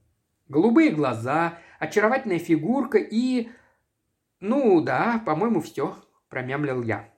Голубые 0.47 0.91
глаза, 0.91 1.57
очаровательная 1.79 2.39
фигурка 2.39 2.99
и... 2.99 3.49
Ну 4.39 4.81
да, 4.81 5.21
по-моему, 5.25 5.61
все, 5.61 5.95
промямлил 6.29 6.83
я. 6.83 7.09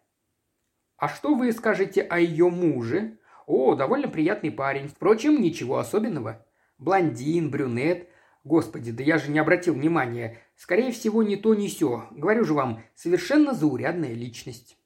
А 0.96 1.10
что 1.10 1.36
вы 1.36 1.52
скажете 1.52 2.02
о 2.02 2.18
ее 2.18 2.50
муже? 2.50 3.18
О, 3.46 3.76
довольно 3.76 4.08
приятный 4.08 4.52
парень. 4.52 4.88
Впрочем, 4.88 5.42
ничего 5.42 5.80
особенного. 5.80 6.43
Блондин, 6.78 7.50
брюнет. 7.50 8.10
Господи, 8.44 8.92
да 8.92 9.04
я 9.04 9.18
же 9.18 9.32
не 9.32 9.40
обратил 9.40 9.74
внимания. 9.74 10.40
Скорее 10.56 10.92
всего, 10.92 11.24
не 11.24 11.38
то, 11.38 11.56
ни 11.56 11.68
сё. 11.68 12.08
Говорю 12.12 12.44
же 12.44 12.54
вам, 12.54 12.84
совершенно 12.96 13.54
заурядная 13.54 14.14
личность. 14.14 14.78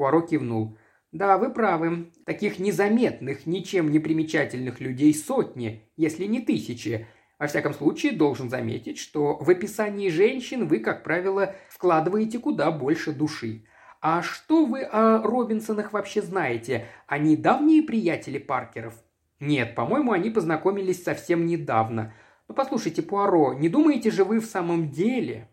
Пуаро 0.00 0.22
кивнул. 0.22 0.78
«Да, 1.12 1.36
вы 1.36 1.52
правы. 1.52 2.10
Таких 2.24 2.58
незаметных, 2.58 3.44
ничем 3.44 3.90
не 3.90 3.98
примечательных 3.98 4.80
людей 4.80 5.12
сотни, 5.12 5.90
если 5.96 6.24
не 6.24 6.40
тысячи. 6.40 7.06
Во 7.38 7.48
всяком 7.48 7.74
случае, 7.74 8.12
должен 8.12 8.48
заметить, 8.48 8.96
что 8.96 9.36
в 9.36 9.50
описании 9.50 10.08
женщин 10.08 10.68
вы, 10.68 10.78
как 10.78 11.02
правило, 11.02 11.54
вкладываете 11.68 12.38
куда 12.38 12.70
больше 12.70 13.12
души. 13.12 13.66
А 14.00 14.22
что 14.22 14.64
вы 14.64 14.84
о 14.84 15.20
Робинсонах 15.22 15.92
вообще 15.92 16.22
знаете? 16.22 16.86
Они 17.06 17.36
давние 17.36 17.82
приятели 17.82 18.38
Паркеров?» 18.38 18.94
Нет, 19.40 19.74
по-моему, 19.74 20.12
они 20.12 20.30
познакомились 20.30 21.02
совсем 21.02 21.46
недавно. 21.46 22.12
Но 22.46 22.54
послушайте, 22.54 23.02
Пуаро, 23.02 23.54
не 23.54 23.68
думаете 23.68 24.10
же 24.10 24.24
вы 24.24 24.38
в 24.38 24.46
самом 24.46 24.90
деле?» 24.90 25.48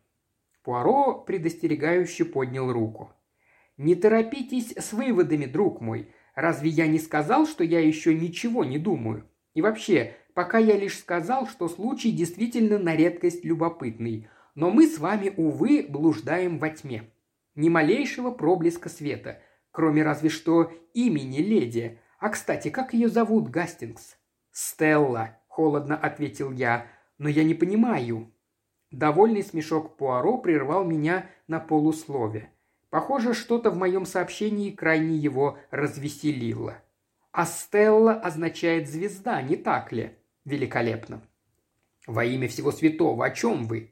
Пуаро 0.61 1.13
предостерегающе 1.13 2.25
поднял 2.25 2.71
руку. 2.71 3.13
«Не 3.77 3.95
торопитесь 3.95 4.73
с 4.75 4.91
выводами, 4.91 5.45
друг 5.45 5.79
мой. 5.79 6.09
Разве 6.35 6.69
я 6.69 6.87
не 6.87 6.99
сказал, 6.99 7.47
что 7.47 7.63
я 7.63 7.79
еще 7.79 8.13
ничего 8.13 8.65
не 8.65 8.77
думаю? 8.77 9.25
И 9.53 9.61
вообще, 9.61 10.15
пока 10.33 10.59
я 10.59 10.75
лишь 10.77 10.99
сказал, 10.99 11.47
что 11.47 11.67
случай 11.67 12.11
действительно 12.11 12.77
на 12.77 12.95
редкость 12.95 13.45
любопытный. 13.45 14.27
Но 14.53 14.69
мы 14.69 14.87
с 14.87 14.99
вами, 14.99 15.33
увы, 15.37 15.85
блуждаем 15.87 16.59
во 16.59 16.69
тьме. 16.69 17.09
Ни 17.55 17.69
малейшего 17.69 18.31
проблеска 18.31 18.89
света, 18.89 19.41
кроме 19.71 20.03
разве 20.03 20.29
что 20.29 20.71
имени 20.93 21.39
леди, 21.39 21.99
а, 22.19 22.29
кстати, 22.29 22.69
как 22.69 22.93
ее 22.93 23.09
зовут, 23.09 23.49
Гастингс?» 23.49 24.17
«Стелла»,– 24.51 25.37
холодно 25.47 25.95
ответил 25.95 26.51
я. 26.51 26.87
«Но 27.17 27.29
я 27.29 27.43
не 27.43 27.53
понимаю». 27.53 28.31
Довольный 28.91 29.43
смешок 29.43 29.97
Пуаро 29.97 30.37
прервал 30.37 30.83
меня 30.83 31.29
на 31.47 31.59
полуслове. 31.59 32.51
Похоже, 32.89 33.33
что-то 33.33 33.69
в 33.69 33.77
моем 33.77 34.05
сообщении 34.05 34.71
крайне 34.71 35.17
его 35.17 35.57
развеселило. 35.71 36.81
А 37.31 37.45
Стелла 37.45 38.13
означает 38.13 38.89
звезда, 38.89 39.41
не 39.41 39.57
так 39.57 39.91
ли? 39.91 40.17
Великолепно. 40.45 41.21
Во 42.07 42.23
имя 42.23 42.47
всего 42.47 42.71
святого, 42.71 43.25
о 43.25 43.31
чем 43.31 43.65
вы? 43.67 43.91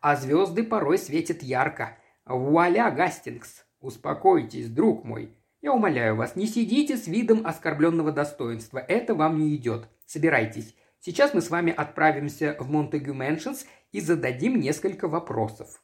А 0.00 0.14
звезды 0.16 0.62
порой 0.62 0.98
светят 0.98 1.42
ярко. 1.42 1.96
Вуаля, 2.26 2.90
Гастингс! 2.90 3.64
Успокойтесь, 3.80 4.68
друг 4.68 5.04
мой. 5.04 5.34
Я 5.64 5.72
умоляю 5.72 6.14
вас, 6.14 6.36
не 6.36 6.46
сидите 6.46 6.98
с 6.98 7.06
видом 7.06 7.46
оскорбленного 7.46 8.12
достоинства. 8.12 8.76
Это 8.76 9.14
вам 9.14 9.38
не 9.38 9.56
идет. 9.56 9.88
Собирайтесь. 10.04 10.76
Сейчас 11.00 11.32
мы 11.32 11.40
с 11.40 11.48
вами 11.48 11.72
отправимся 11.74 12.54
в 12.60 12.70
Монтегю 12.70 13.14
Мэншенс 13.14 13.64
и 13.90 14.00
зададим 14.00 14.60
несколько 14.60 15.08
вопросов. 15.08 15.82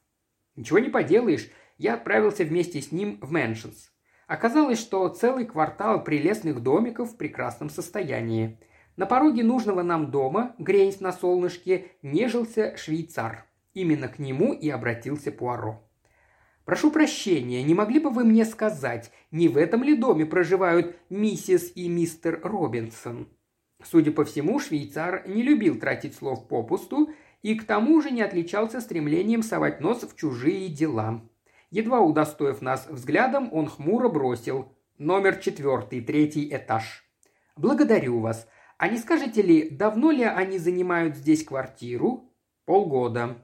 Ничего 0.54 0.80
не 0.80 0.90
поделаешь, 0.90 1.48
я 1.78 1.94
отправился 1.94 2.44
вместе 2.44 2.82
с 2.82 2.92
ним 2.92 3.18
в 3.22 3.32
Мэншенс. 3.32 3.90
Оказалось, 4.26 4.78
что 4.78 5.08
целый 5.08 5.46
квартал 5.46 6.04
прелестных 6.04 6.62
домиков 6.62 7.12
в 7.12 7.16
прекрасном 7.16 7.70
состоянии. 7.70 8.60
На 8.96 9.06
пороге 9.06 9.42
нужного 9.42 9.80
нам 9.80 10.10
дома, 10.10 10.54
греясь 10.58 11.00
на 11.00 11.10
солнышке, 11.10 11.86
нежился 12.02 12.76
швейцар. 12.76 13.46
Именно 13.72 14.08
к 14.08 14.18
нему 14.18 14.52
и 14.52 14.68
обратился 14.68 15.32
Пуаро. 15.32 15.82
Прошу 16.70 16.92
прощения, 16.92 17.64
не 17.64 17.74
могли 17.74 17.98
бы 17.98 18.10
вы 18.10 18.22
мне 18.22 18.44
сказать, 18.44 19.10
не 19.32 19.48
в 19.48 19.56
этом 19.56 19.82
ли 19.82 19.96
доме 19.96 20.24
проживают 20.24 20.94
миссис 21.10 21.72
и 21.74 21.88
мистер 21.88 22.38
Робинсон?» 22.44 23.26
Судя 23.82 24.12
по 24.12 24.24
всему, 24.24 24.60
швейцар 24.60 25.24
не 25.26 25.42
любил 25.42 25.80
тратить 25.80 26.14
слов 26.14 26.46
попусту 26.46 27.10
и 27.42 27.56
к 27.56 27.64
тому 27.64 28.00
же 28.00 28.12
не 28.12 28.22
отличался 28.22 28.80
стремлением 28.80 29.42
совать 29.42 29.80
нос 29.80 30.04
в 30.04 30.14
чужие 30.14 30.68
дела. 30.68 31.28
Едва 31.72 32.02
удостоив 32.02 32.62
нас 32.62 32.86
взглядом, 32.88 33.52
он 33.52 33.66
хмуро 33.66 34.08
бросил 34.08 34.72
«Номер 34.96 35.38
четвертый, 35.38 36.00
третий 36.02 36.48
этаж». 36.54 37.04
«Благодарю 37.56 38.20
вас. 38.20 38.46
А 38.78 38.86
не 38.86 38.98
скажете 38.98 39.42
ли, 39.42 39.70
давно 39.70 40.12
ли 40.12 40.22
они 40.22 40.56
занимают 40.58 41.16
здесь 41.16 41.42
квартиру?» 41.42 42.32
«Полгода», 42.64 43.38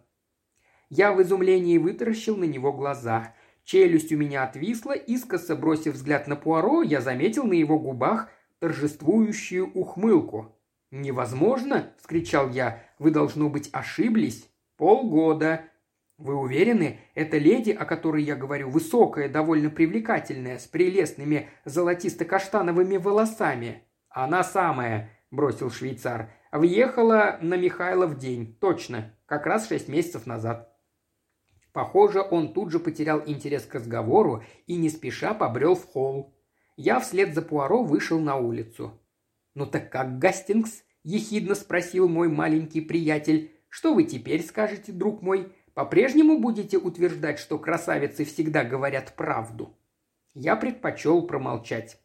я 0.89 1.13
в 1.13 1.23
изумлении 1.23 1.79
вытаращил 1.79 2.37
на 2.37 2.45
него 2.45 2.73
глаза. 2.73 3.35
Челюсть 3.65 4.13
у 4.13 4.17
меня 4.17 4.45
отвисла, 4.45 4.93
искоса 4.93 5.57
бросив 5.57 5.95
взгляд 5.95 6.29
на 6.29 6.37
Пуаро, 6.37 6.83
я 6.83 7.01
заметил 7.01 7.45
на 7.45 7.55
его 7.55 7.79
губах 7.79 8.29
торжествующую 8.61 9.71
ухмылку. 9.73 10.57
«Невозможно!»– 10.91 11.93
вскричал 11.99 12.49
я. 12.51 12.83
«Вы, 12.99 13.11
должно 13.11 13.49
быть, 13.49 13.69
ошиблись?» 13.73 14.49
«Полгода». 14.77 15.63
«Вы 16.17 16.35
уверены, 16.35 17.01
эта 17.15 17.37
леди, 17.37 17.71
о 17.71 17.85
которой 17.85 18.23
я 18.23 18.37
говорю, 18.37 18.71
высокая, 18.71 19.29
довольно 19.29 19.69
привлекательная, 19.69 20.59
с 20.59 20.67
прелестными 20.67 21.51
золотисто-каштановыми 21.65 22.97
волосами?» 22.97 23.83
«Она 24.09 24.43
самая»,– 24.45 25.11
бросил 25.31 25.71
швейцар. 25.71 26.31
«Въехала 26.53 27.39
на 27.43 27.57
Михайлов 27.57 28.17
день. 28.17 28.57
Точно. 28.61 29.15
Как 29.27 29.45
раз 29.45 29.69
шесть 29.69 29.89
месяцев 29.89 30.25
назад». 30.25 30.76
Похоже, 31.77 32.23
он 32.23 32.55
тут 32.55 32.73
же 32.73 32.79
потерял 32.79 33.23
интерес 33.27 33.67
к 33.67 33.75
разговору 33.75 34.43
и 34.67 34.77
не 34.77 34.89
спеша 34.89 35.35
побрел 35.35 35.75
в 35.75 35.85
холл. 35.85 36.35
Я 36.75 37.01
вслед 37.01 37.35
за 37.35 37.43
Пуаро 37.43 37.83
вышел 37.83 38.19
на 38.19 38.37
улицу. 38.37 38.99
«Ну 39.55 39.67
так 39.67 39.93
как, 39.93 40.19
Гастингс?»– 40.19 40.85
ехидно 41.03 41.55
спросил 41.55 42.09
мой 42.09 42.31
маленький 42.31 42.81
приятель. 42.81 43.53
«Что 43.69 43.93
вы 43.93 44.05
теперь 44.05 44.43
скажете, 44.43 44.91
друг 44.91 45.21
мой? 45.21 45.53
По-прежнему 45.75 46.39
будете 46.39 46.79
утверждать, 46.79 47.39
что 47.39 47.59
красавицы 47.59 48.25
всегда 48.25 48.65
говорят 48.65 49.15
правду?» 49.15 49.77
Я 50.33 50.57
предпочел 50.57 51.27
промолчать. 51.27 52.01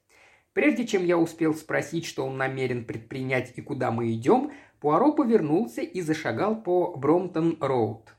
Прежде 0.52 0.86
чем 0.86 1.06
я 1.06 1.18
успел 1.18 1.54
спросить, 1.54 2.04
что 2.04 2.26
он 2.26 2.36
намерен 2.36 2.84
предпринять 2.84 3.54
и 3.56 3.62
куда 3.62 3.90
мы 3.92 4.12
идем, 4.12 4.52
Пуаро 4.82 5.14
повернулся 5.14 5.82
и 5.82 6.02
зашагал 6.02 6.62
по 6.62 6.94
Бромтон-Роуд. 6.98 8.10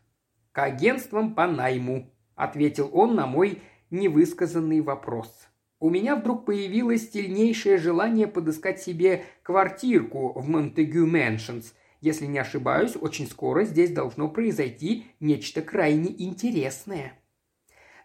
«К 0.53 0.65
агентствам 0.65 1.35
по 1.35 1.47
найму»,– 1.47 2.13
ответил 2.35 2.91
он 2.93 3.15
на 3.15 3.27
мой 3.27 3.63
невысказанный 3.91 4.83
вопрос. 4.83 5.49
У 5.81 5.89
меня 5.89 6.15
вдруг 6.15 6.45
появилось 6.45 7.11
сильнейшее 7.11 7.79
желание 7.79 8.27
подыскать 8.27 8.81
себе 8.81 9.25
квартирку 9.43 10.33
в 10.39 10.49
Монтегю 10.49 11.07
Мэншнс. 11.07 11.75
Если 12.01 12.27
не 12.27 12.39
ошибаюсь, 12.39 12.97
очень 13.01 13.27
скоро 13.27 13.65
здесь 13.65 13.93
должно 13.93 14.29
произойти 14.29 15.07
нечто 15.21 15.63
крайне 15.63 16.15
интересное. 16.23 17.15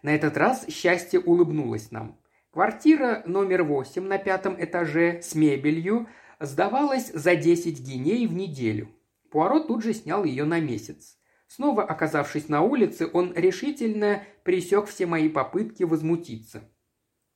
На 0.02 0.14
этот 0.14 0.36
раз 0.36 0.66
счастье 0.68 1.20
улыбнулось 1.20 1.90
нам. 1.90 2.18
Квартира 2.50 3.22
номер 3.26 3.62
восемь 3.62 4.06
на 4.06 4.16
пятом 4.18 4.56
этаже 4.58 5.20
с 5.22 5.34
мебелью 5.34 6.08
сдавалась 6.40 7.12
за 7.12 7.36
10 7.36 7.78
гиней 7.80 8.26
в 8.26 8.32
неделю. 8.32 8.88
Пуаро 9.30 9.60
тут 9.60 9.82
же 9.82 9.92
снял 9.92 10.24
ее 10.24 10.44
на 10.44 10.60
месяц. 10.60 11.17
Снова 11.48 11.82
оказавшись 11.82 12.48
на 12.48 12.62
улице, 12.62 13.10
он 13.12 13.32
решительно 13.34 14.22
пресек 14.44 14.86
все 14.86 15.06
мои 15.06 15.28
попытки 15.28 15.82
возмутиться. 15.82 16.62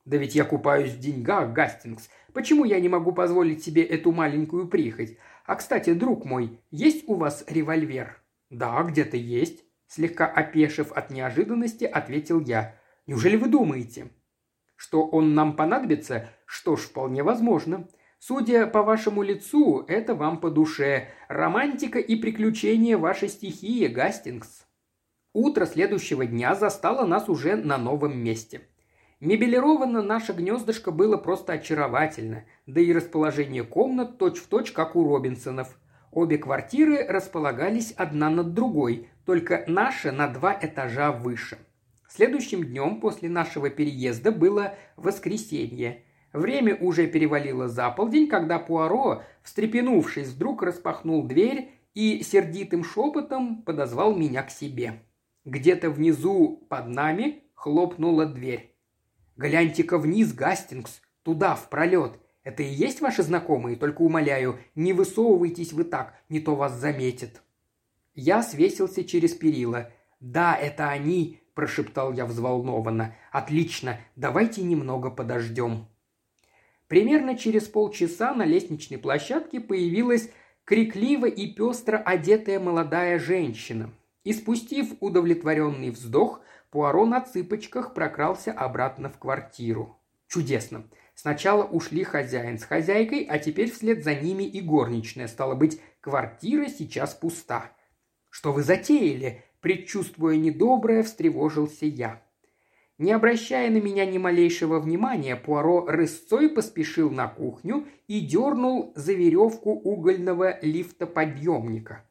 «Да 0.05 0.17
ведь 0.17 0.35
я 0.35 0.45
купаюсь 0.45 0.93
в 0.93 1.01
деньгах, 1.01 1.53
Гастингс. 1.53 2.09
Почему 2.33 2.65
я 2.65 2.79
не 2.79 2.89
могу 2.89 3.13
позволить 3.13 3.65
себе 3.65 3.83
эту 3.83 4.13
маленькую 4.13 4.69
прихоть? 4.69 5.17
А, 5.47 5.57
кстати, 5.57 5.95
друг 5.95 6.25
мой, 6.25 6.61
есть 6.71 7.09
у 7.09 7.15
вас 7.15 7.45
револьвер?» 7.49 8.23
«Да, 8.51 8.83
где-то 8.83 9.17
есть»,– 9.17 9.65
слегка 9.89 10.27
опешив 10.27 10.93
от 10.93 11.11
неожиданности, 11.11 11.85
ответил 11.85 12.41
я. 12.41 12.77
«Неужели 13.07 13.37
вы 13.37 13.49
думаете?» 13.49 14.11
Что 14.83 15.07
он 15.07 15.35
нам 15.35 15.55
понадобится? 15.55 16.29
Что 16.45 16.75
ж, 16.75 16.81
вполне 16.81 17.23
возможно. 17.23 17.89
Судя 18.25 18.69
по 18.69 18.85
вашему 18.85 19.25
лицу, 19.25 19.85
это 19.89 20.15
вам 20.15 20.39
по 20.39 20.49
душе. 20.49 21.09
Романтика 21.27 21.99
и 21.99 22.15
приключения 22.15 22.97
вашей 22.97 23.29
стихии, 23.29 23.89
Гастингс. 23.89 24.65
Утро 25.33 25.67
следующего 25.67 26.25
дня 26.25 26.55
застало 26.55 27.05
нас 27.05 27.29
уже 27.29 27.57
на 27.57 27.79
новом 27.79 28.17
месте. 28.17 28.61
Мебелировано 29.19 30.03
наше 30.03 30.35
гнездышко 30.35 30.93
было 30.93 31.17
просто 31.17 31.55
очаровательно, 31.55 32.45
да 32.67 32.81
и 32.81 32.93
расположение 32.93 33.65
комнат 33.65 34.19
точь-в-точь, 34.19 34.67
точь, 34.67 34.73
как 34.73 34.95
у 34.95 35.03
Робинсонов. 35.03 35.77
Обе 36.13 36.39
квартиры 36.39 37.05
располагались 37.05 37.91
одна 37.91 38.31
над 38.31 38.55
другой, 38.55 39.09
только 39.27 39.65
наша 39.67 40.13
на 40.13 40.29
два 40.29 40.57
этажа 40.63 41.11
выше– 41.11 41.59
Следующим 42.15 42.63
днем 42.63 43.01
после 43.01 43.31
нашего 43.31 43.71
переезда 43.71 44.33
было 44.33 44.75
воскресенье. 44.97 46.03
Время 46.33 46.77
уже 46.77 47.07
перевалило 47.07 47.69
за 47.69 47.91
полдень, 47.91 48.27
когда 48.27 48.59
Пуаро, 48.59 49.23
встрепенувшись, 49.43 50.29
вдруг 50.29 50.63
распахнул 50.63 51.25
дверь 51.25 51.71
и 51.95 52.23
сердитым 52.23 52.85
шепотом 52.85 53.63
подозвал 53.63 54.17
меня 54.17 54.43
к 54.43 54.51
себе. 54.51 55.03
Где-то 55.45 55.91
внизу 55.91 56.65
под 56.69 56.89
нами 56.89 57.43
хлопнула 57.55 58.27
дверь. 58.27 58.75
«Гляньте-ка 59.37 59.99
вниз, 59.99 60.33
Гастингс, 60.33 61.03
туда, 61.23 61.55
в 61.55 61.69
пролет. 61.69 62.19
Это 62.45 62.63
и 62.63 62.67
есть 62.67 63.01
ваши 63.01 63.23
знакомые, 63.23 63.77
только 63.77 64.03
умоляю, 64.03 64.59
не 64.75 64.93
высовывайтесь 64.93 65.73
вы 65.73 65.85
так, 65.85 66.15
не 66.29 66.41
то 66.41 66.55
вас 66.55 66.73
заметят». 66.73 67.43
Я 68.15 68.43
свесился 68.43 69.05
через 69.05 69.33
перила. 69.33 69.91
«Да, 70.21 70.55
это 70.55 70.89
они,– 70.89 71.43
прошептал 71.55 72.13
я 72.13 72.25
взволнованно. 72.25 73.15
«Отлично, 73.31 73.99
давайте 74.17 74.63
немного 74.63 75.11
подождем». 75.11 75.87
Примерно 76.93 77.39
через 77.39 77.69
полчаса 77.69 78.35
на 78.35 78.45
лестничной 78.45 78.99
площадке 78.99 79.61
появилась 79.61 80.29
крикливо 80.67 81.25
и 81.25 81.47
пестро 81.47 81.97
одетая 81.97 82.61
молодая 82.61 83.19
женщина. 83.19 83.95
И 84.25 84.35
спустив 84.35 84.89
удовлетворенный 85.01 85.89
вздох, 85.89 86.43
Пуаро 86.71 87.07
на 87.07 87.23
цыпочках 87.23 87.95
прокрался 87.95 88.53
обратно 88.53 89.09
в 89.09 89.17
квартиру. 89.17 89.99
Чудесно. 90.29 90.85
Сначала 91.15 91.65
ушли 91.65 92.05
хозяин 92.05 92.59
с 92.59 92.65
хозяйкой, 92.65 93.25
а 93.25 93.39
теперь 93.39 93.71
вслед 93.71 94.05
за 94.05 94.15
ними 94.15 94.43
и 94.43 94.61
горничная. 94.61 95.29
Стало 95.29 95.55
быть, 95.55 95.81
квартира 96.03 96.69
сейчас 96.69 97.15
пуста. 97.15 97.73
«Что 98.29 98.53
вы 98.53 98.63
затеяли?» 98.63 99.43
Предчувствуя 99.63 100.37
недоброе, 100.37 101.05
встревожился 101.05 101.87
я. 101.87 102.21
Не 103.03 103.11
обращая 103.11 103.69
на 103.69 103.79
меня 103.79 104.07
ни 104.07 104.17
малейшего 104.17 104.79
внимания, 104.79 105.35
Пуаро 105.35 105.85
рысцой 105.87 106.49
поспешил 106.49 107.11
на 107.11 107.27
кухню 107.27 107.89
и 108.07 108.21
дернул 108.21 108.93
за 108.95 109.13
веревку 109.13 109.73
угольного 109.73 110.61
лифта-подъемника. 110.63 112.09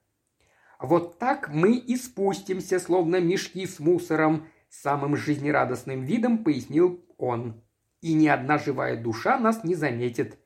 «Вот 0.82 1.18
так 1.18 1.48
мы 1.48 1.78
и 1.78 1.96
спустимся, 1.96 2.78
словно 2.78 3.22
мешки 3.22 3.66
с 3.66 3.80
мусором»,– 3.80 4.50
самым 4.70 5.16
жизнерадостным 5.16 6.04
видом 6.04 6.44
пояснил 6.44 7.02
он. 7.18 7.64
«И 8.02 8.14
ни 8.14 8.28
одна 8.28 8.58
живая 8.58 9.02
душа 9.02 9.40
нас 9.40 9.64
не 9.64 9.76
заметит. 9.76 10.40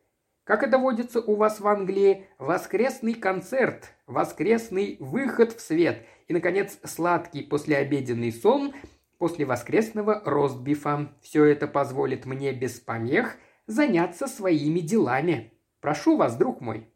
Как 0.43 0.61
это 0.61 0.77
водится 0.77 1.21
у 1.21 1.33
вас 1.37 1.59
в 1.59 1.67
Англии, 1.67 2.27
воскресный 2.37 3.15
концерт, 3.15 3.95
воскресный 4.05 4.97
выход 4.99 5.53
в 5.53 5.59
свет 5.59 6.05
и, 6.27 6.33
наконец, 6.33 6.77
сладкий 6.83 7.41
послеобеденный 7.41 8.31
сон 8.31 8.75
после 9.17 9.45
воскресного 9.45 10.21
ростбифа. 10.25 11.13
Все 11.21 11.45
это 11.45 11.67
позволит 11.67 12.25
мне 12.25 12.51
без 12.51 12.79
помех 12.79 13.37
заняться 13.67 14.27
своими 14.27 14.79
делами. 14.79 15.53
Прошу 15.81 16.17
вас, 16.17 16.35
друг 16.35 16.61
мой». 16.61 16.89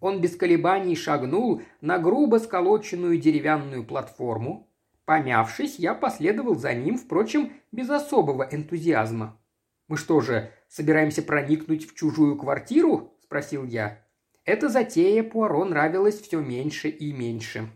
Он 0.00 0.20
без 0.20 0.36
колебаний 0.36 0.96
шагнул 0.96 1.62
на 1.80 1.98
грубо 1.98 2.36
сколоченную 2.36 3.18
деревянную 3.18 3.84
платформу. 3.84 4.70
Помявшись, 5.06 5.78
я 5.78 5.94
последовал 5.94 6.56
за 6.56 6.74
ним, 6.74 6.98
впрочем, 6.98 7.52
без 7.72 7.88
особого 7.88 8.46
энтузиазма. 8.50 9.40
«Мы 9.88 9.96
что 9.96 10.20
же, 10.20 10.52
собираемся 10.68 11.22
проникнуть 11.22 11.88
в 11.88 11.94
чужую 11.94 12.36
квартиру?»– 12.36 13.14
спросил 13.22 13.64
я. 13.64 14.04
Эта 14.44 14.68
затея 14.68 15.22
Пуаро 15.22 15.64
нравилась 15.64 16.20
все 16.20 16.40
меньше 16.40 16.88
и 16.88 17.12
меньше. 17.12 17.70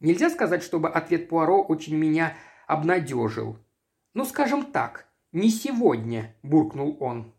Нельзя 0.00 0.30
сказать, 0.30 0.62
чтобы 0.62 0.88
ответ 0.88 1.28
Пуаро 1.28 1.62
очень 1.62 1.96
меня 1.96 2.34
обнадежил. 2.70 3.58
«Ну, 4.14 4.24
скажем 4.24 4.64
так, 4.64 5.08
не 5.32 5.50
сегодня»,– 5.50 6.36
буркнул 6.42 6.96
он. 7.00 7.32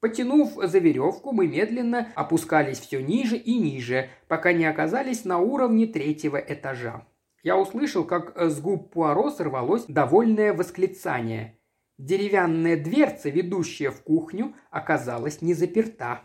Потянув 0.00 0.54
за 0.62 0.78
веревку, 0.78 1.32
мы 1.32 1.46
медленно 1.46 2.12
опускались 2.14 2.78
все 2.78 3.02
ниже 3.02 3.36
и 3.36 3.58
ниже, 3.58 4.10
пока 4.28 4.52
не 4.52 4.64
оказались 4.66 5.24
на 5.24 5.38
уровне 5.38 5.86
третьего 5.86 6.36
этажа. 6.36 7.06
Я 7.42 7.56
услышал, 7.56 8.04
как 8.04 8.38
с 8.38 8.60
губ 8.60 8.90
Пуаро 8.92 9.30
сорвалось 9.30 9.84
довольное 9.86 10.52
восклицание. 10.52 11.58
Деревянная 11.96 12.82
дверца, 12.82 13.30
ведущая 13.30 13.90
в 13.90 14.02
кухню, 14.02 14.54
оказалась 14.70 15.42
не 15.42 15.54
заперта. 15.54 16.20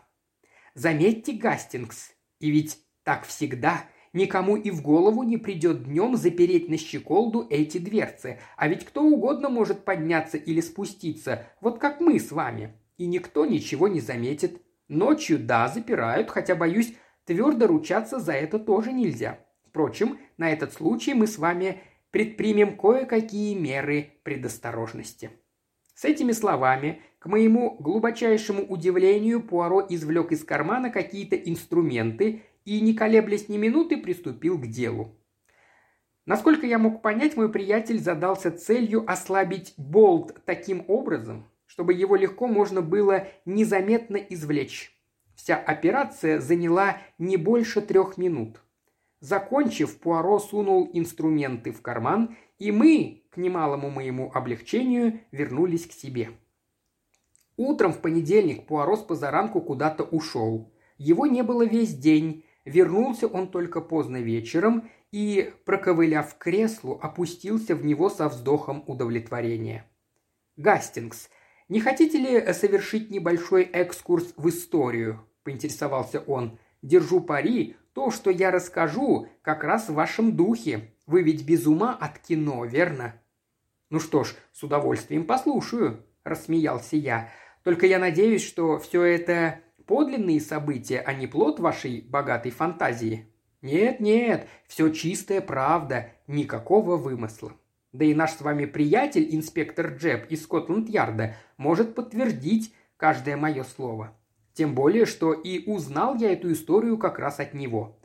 Заметьте, 0.73 1.33
Гастингс, 1.33 2.11
и 2.39 2.49
ведь 2.49 2.79
так 3.03 3.25
всегда 3.25 3.83
никому 4.15 4.55
и 4.55 4.71
в 4.71 4.81
голову 4.81 5.23
не 5.23 5.37
придет 5.37 5.83
днем 5.83 6.15
запереть 6.15 6.69
на 6.69 6.77
щеколду 6.77 7.45
эти 7.49 7.77
дверцы, 7.77 8.39
а 8.57 8.67
ведь 8.67 8.85
кто 8.85 9.03
угодно 9.03 9.49
может 9.49 9.85
подняться 9.85 10.37
или 10.37 10.61
спуститься, 10.61 11.45
вот 11.61 11.77
как 11.79 11.99
мы 11.99 12.19
с 12.19 12.31
вами, 12.31 12.73
и 12.97 13.05
никто 13.05 13.45
ничего 13.45 13.87
не 13.87 13.99
заметит. 13.99 14.61
Ночью, 14.87 15.39
да, 15.39 15.67
запирают, 15.67 16.29
хотя, 16.29 16.55
боюсь, 16.55 16.93
твердо 17.25 17.67
ручаться 17.67 18.19
за 18.19 18.33
это 18.33 18.59
тоже 18.59 18.93
нельзя. 18.93 19.39
Впрочем, 19.67 20.19
на 20.37 20.51
этот 20.51 20.73
случай 20.73 21.13
мы 21.13 21.27
с 21.27 21.37
вами 21.37 21.81
предпримем 22.11 22.77
кое-какие 22.77 23.55
меры 23.55 24.13
предосторожности. 24.23 25.31
С 25.95 26.05
этими 26.05 26.33
словами, 26.33 27.01
к 27.19 27.25
моему 27.25 27.77
глубочайшему 27.79 28.63
удивлению, 28.63 29.41
Пуаро 29.41 29.85
извлек 29.89 30.31
из 30.31 30.43
кармана 30.43 30.91
какие-то 30.91 31.35
инструменты 31.35 32.43
и, 32.65 32.81
не 32.81 32.93
колеблясь 32.93 33.47
ни 33.47 33.57
минуты, 33.57 33.97
приступил 33.97 34.59
к 34.59 34.67
делу. 34.67 35.15
Насколько 36.25 36.65
я 36.65 36.79
мог 36.79 37.01
понять, 37.01 37.37
мой 37.37 37.51
приятель 37.51 37.99
задался 37.99 38.51
целью 38.51 39.09
ослабить 39.09 39.75
болт 39.77 40.41
таким 40.45 40.83
образом, 40.87 41.45
чтобы 41.67 41.93
его 41.93 42.15
легко 42.15 42.47
можно 42.47 42.81
было 42.81 43.27
незаметно 43.45 44.17
извлечь. 44.17 44.91
Вся 45.35 45.55
операция 45.55 46.39
заняла 46.39 46.97
не 47.19 47.37
больше 47.37 47.81
трех 47.81 48.17
минут. 48.17 48.61
Закончив, 49.19 49.99
Пуаро 49.99 50.39
сунул 50.39 50.89
инструменты 50.93 51.71
в 51.71 51.81
карман, 51.81 52.35
и 52.57 52.71
мы, 52.71 53.23
к 53.29 53.37
немалому 53.37 53.89
моему 53.89 54.31
облегчению, 54.33 55.19
вернулись 55.31 55.85
к 55.85 55.91
себе. 55.91 56.29
Утром 57.57 57.93
в 57.93 57.99
понедельник 57.99 58.65
Пуаро 58.65 58.97
с 58.97 59.01
позаранку 59.01 59.61
куда-то 59.61 60.03
ушел. 60.03 60.71
Его 60.97 61.25
не 61.27 61.43
было 61.43 61.65
весь 61.65 61.95
день, 61.95 62.44
вернулся 62.65 63.27
он 63.27 63.49
только 63.49 63.79
поздно 63.79 64.17
вечером 64.17 64.89
и, 65.11 65.53
проковыляв 65.65 66.37
креслу, 66.37 66.99
опустился 67.01 67.75
в 67.75 67.85
него 67.85 68.09
со 68.09 68.27
вздохом 68.27 68.83
удовлетворения. 68.87 69.89
«Гастингс, 70.57 71.29
не 71.69 71.79
хотите 71.79 72.17
ли 72.17 72.53
совершить 72.53 73.11
небольшой 73.11 73.63
экскурс 73.63 74.33
в 74.35 74.49
историю?»– 74.49 75.25
поинтересовался 75.43 76.19
он. 76.19 76.59
«Держу 76.81 77.21
пари, 77.21 77.77
то, 77.93 78.11
что 78.11 78.29
я 78.29 78.51
расскажу, 78.51 79.27
как 79.41 79.63
раз 79.63 79.89
в 79.89 79.93
вашем 79.93 80.35
духе. 80.35 80.93
Вы 81.07 81.23
ведь 81.23 81.45
без 81.45 81.65
ума 81.65 81.93
от 81.93 82.19
кино, 82.19 82.65
верно?» 82.65 83.15
«Ну 83.89 83.99
что 83.99 84.23
ж, 84.23 84.35
с 84.51 84.63
удовольствием 84.63 85.25
послушаю»,– 85.25 86.03
рассмеялся 86.23 86.95
я. 86.95 87.29
«Только 87.63 87.85
я 87.85 87.99
надеюсь, 87.99 88.43
что 88.43 88.79
все 88.79 89.03
это 89.03 89.59
подлинные 89.85 90.41
события, 90.41 90.99
а 90.99 91.13
не 91.13 91.27
плод 91.27 91.59
вашей 91.59 92.01
богатой 92.01 92.51
фантазии». 92.51 93.27
«Нет, 93.61 93.99
нет, 93.99 94.47
все 94.67 94.89
чистая 94.89 95.41
правда, 95.41 96.11
никакого 96.27 96.97
вымысла. 96.97 97.53
Да 97.93 98.05
и 98.05 98.13
наш 98.13 98.31
с 98.33 98.41
вами 98.41 98.65
приятель, 98.65 99.33
инспектор 99.33 99.87
Джеб 99.95 100.29
из 100.29 100.43
Скотланд-Ярда, 100.43 101.35
может 101.57 101.95
подтвердить 101.95 102.73
каждое 102.97 103.37
мое 103.37 103.63
слово. 103.63 104.15
Тем 104.53 104.73
более, 104.73 105.05
что 105.05 105.33
и 105.33 105.69
узнал 105.69 106.15
я 106.15 106.31
эту 106.31 106.51
историю 106.51 106.97
как 106.97 107.19
раз 107.19 107.39
от 107.39 107.53
него. 107.53 107.97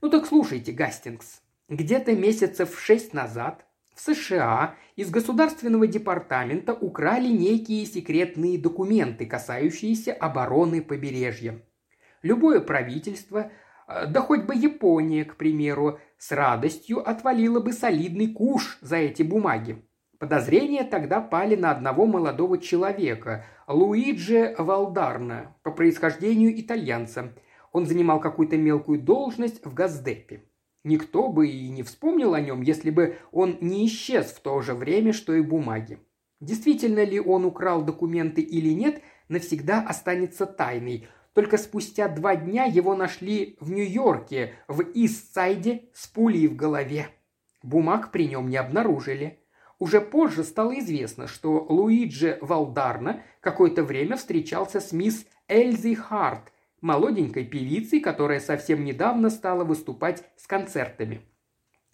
Ну 0.00 0.10
так 0.10 0.26
слушайте, 0.26 0.72
Гастингс. 0.72 1.42
Где-то 1.68 2.12
месяцев 2.12 2.78
шесть 2.78 3.12
назад 3.12 3.65
в 3.96 4.00
США 4.00 4.74
из 4.94 5.10
Государственного 5.10 5.86
департамента 5.86 6.74
украли 6.74 7.28
некие 7.28 7.86
секретные 7.86 8.58
документы, 8.58 9.24
касающиеся 9.24 10.12
обороны 10.12 10.82
побережья. 10.82 11.62
Любое 12.22 12.60
правительство, 12.60 13.50
э, 13.88 14.06
да 14.06 14.20
хоть 14.20 14.44
бы 14.44 14.54
Япония, 14.54 15.24
к 15.24 15.36
примеру, 15.36 15.98
с 16.18 16.30
радостью 16.32 17.08
отвалило 17.08 17.58
бы 17.60 17.72
солидный 17.72 18.28
куш 18.28 18.78
за 18.82 18.96
эти 18.96 19.22
бумаги. 19.22 19.82
Подозрения 20.18 20.84
тогда 20.84 21.22
пали 21.22 21.56
на 21.56 21.70
одного 21.70 22.04
молодого 22.04 22.58
человека, 22.58 23.46
Луиджи 23.66 24.54
Валдарна, 24.58 25.56
по 25.62 25.70
происхождению 25.70 26.58
итальянца. 26.60 27.32
Он 27.72 27.86
занимал 27.86 28.20
какую-то 28.20 28.58
мелкую 28.58 29.00
должность 29.00 29.64
в 29.64 29.72
Газдепе. 29.72 30.44
Никто 30.86 31.28
бы 31.30 31.48
и 31.48 31.68
не 31.68 31.82
вспомнил 31.82 32.32
о 32.34 32.40
нем, 32.40 32.62
если 32.62 32.90
бы 32.90 33.16
он 33.32 33.58
не 33.60 33.86
исчез 33.86 34.26
в 34.26 34.38
то 34.38 34.60
же 34.60 34.72
время, 34.72 35.12
что 35.12 35.34
и 35.34 35.40
бумаги. 35.40 35.98
Действительно 36.38 37.02
ли 37.02 37.18
он 37.18 37.44
украл 37.44 37.82
документы 37.82 38.40
или 38.40 38.68
нет, 38.68 39.02
навсегда 39.28 39.80
останется 39.80 40.46
тайной. 40.46 41.08
Только 41.32 41.58
спустя 41.58 42.06
два 42.06 42.36
дня 42.36 42.66
его 42.66 42.94
нашли 42.94 43.56
в 43.58 43.72
Нью-Йорке, 43.72 44.52
в 44.68 44.80
Истсайде, 44.94 45.90
с 45.92 46.06
пулей 46.06 46.46
в 46.46 46.54
голове. 46.54 47.08
Бумаг 47.64 48.12
при 48.12 48.28
нем 48.28 48.48
не 48.48 48.56
обнаружили. 48.56 49.40
Уже 49.80 50.00
позже 50.00 50.44
стало 50.44 50.78
известно, 50.78 51.26
что 51.26 51.66
Луиджи 51.68 52.38
Валдарна 52.40 53.24
какое-то 53.40 53.82
время 53.82 54.16
встречался 54.16 54.78
с 54.78 54.92
мисс 54.92 55.26
Эльзи 55.48 55.94
Харт, 55.94 56.52
молоденькой 56.86 57.44
певицей, 57.44 58.00
которая 58.00 58.40
совсем 58.40 58.84
недавно 58.84 59.28
стала 59.28 59.64
выступать 59.64 60.22
с 60.36 60.46
концертами. 60.46 61.20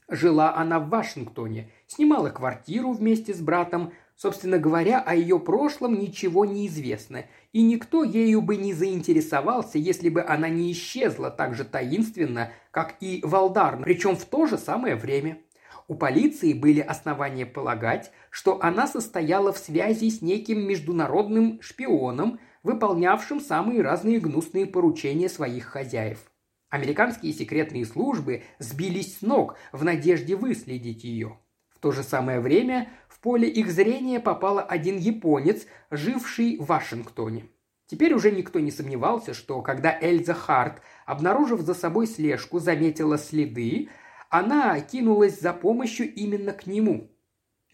Жила 0.09 0.55
она 0.55 0.79
в 0.79 0.91
Вашингтоне, 0.91 1.71
снимала 1.87 2.29
квартиру 2.29 2.93
вместе 2.93 3.33
с 3.33 3.41
братом. 3.41 3.93
Собственно 4.15 4.59
говоря, 4.59 5.01
о 5.01 5.15
ее 5.15 5.41
прошлом 5.41 5.99
ничего 5.99 6.45
не 6.45 6.69
известно, 6.69 7.25
и 7.53 7.63
никто 7.63 8.05
ею 8.05 8.43
бы 8.43 8.57
не 8.57 8.75
заинтересовался, 8.75 9.79
если 9.79 10.11
бы 10.11 10.23
она 10.23 10.49
не 10.49 10.71
исчезла 10.71 11.31
так 11.31 11.55
же 11.55 11.65
таинственно, 11.65 12.51
как 12.71 12.97
и 13.01 13.21
Валдарна, 13.25 13.83
причем 13.83 14.15
в 14.15 14.25
то 14.27 14.47
же 14.47 14.59
самое 14.59 14.95
время– 14.95 15.39
у 15.89 15.95
полиции 15.95 16.53
были 16.53 16.81
основания 16.81 17.45
полагать, 17.45 18.13
что 18.31 18.59
она 18.63 18.87
состояла 18.87 19.53
в 19.53 19.59
связи 19.59 20.11
с 20.11 20.23
неким 20.23 20.67
международным 20.67 21.61
шпионом, 21.61 22.39
выполнявшим 22.63 23.41
самые 23.41 23.83
разные 23.83 24.21
гнусные 24.21 24.67
поручения 24.67 25.29
своих 25.29 25.65
хозяев. 25.65 26.31
Американские 26.69 27.33
секретные 27.33 27.85
службы 27.85 28.45
сбились 28.59 29.19
с 29.19 29.23
ног 29.23 29.57
в 29.73 29.85
надежде 29.85 30.37
выследить 30.37 31.05
ее. 31.05 31.39
В 31.69 31.79
то 31.79 31.93
же 31.93 32.03
самое 32.03 32.41
время 32.41 32.89
в 33.09 33.21
поле 33.21 33.49
их 33.49 33.71
зрения 33.71 34.21
попал 34.21 34.65
один 34.67 34.97
японец, 34.97 35.67
живший 35.91 36.57
в 36.59 36.67
Вашингтоне. 36.67 37.47
Теперь 37.87 38.15
уже 38.15 38.31
никто 38.31 38.59
не 38.59 38.71
сомневался, 38.71 39.35
что 39.35 39.61
когда 39.61 39.95
Эльза 40.01 40.33
Харт, 40.33 40.81
обнаружив 41.05 41.61
за 41.61 41.75
собой 41.75 42.07
слежку, 42.07 42.59
заметила 42.59 43.19
следы, 43.19 43.91
она 44.31 44.81
кинулась 44.81 45.39
за 45.39 45.53
помощью 45.53 46.11
именно 46.15 46.55
к 46.55 46.67
нему. 46.67 47.11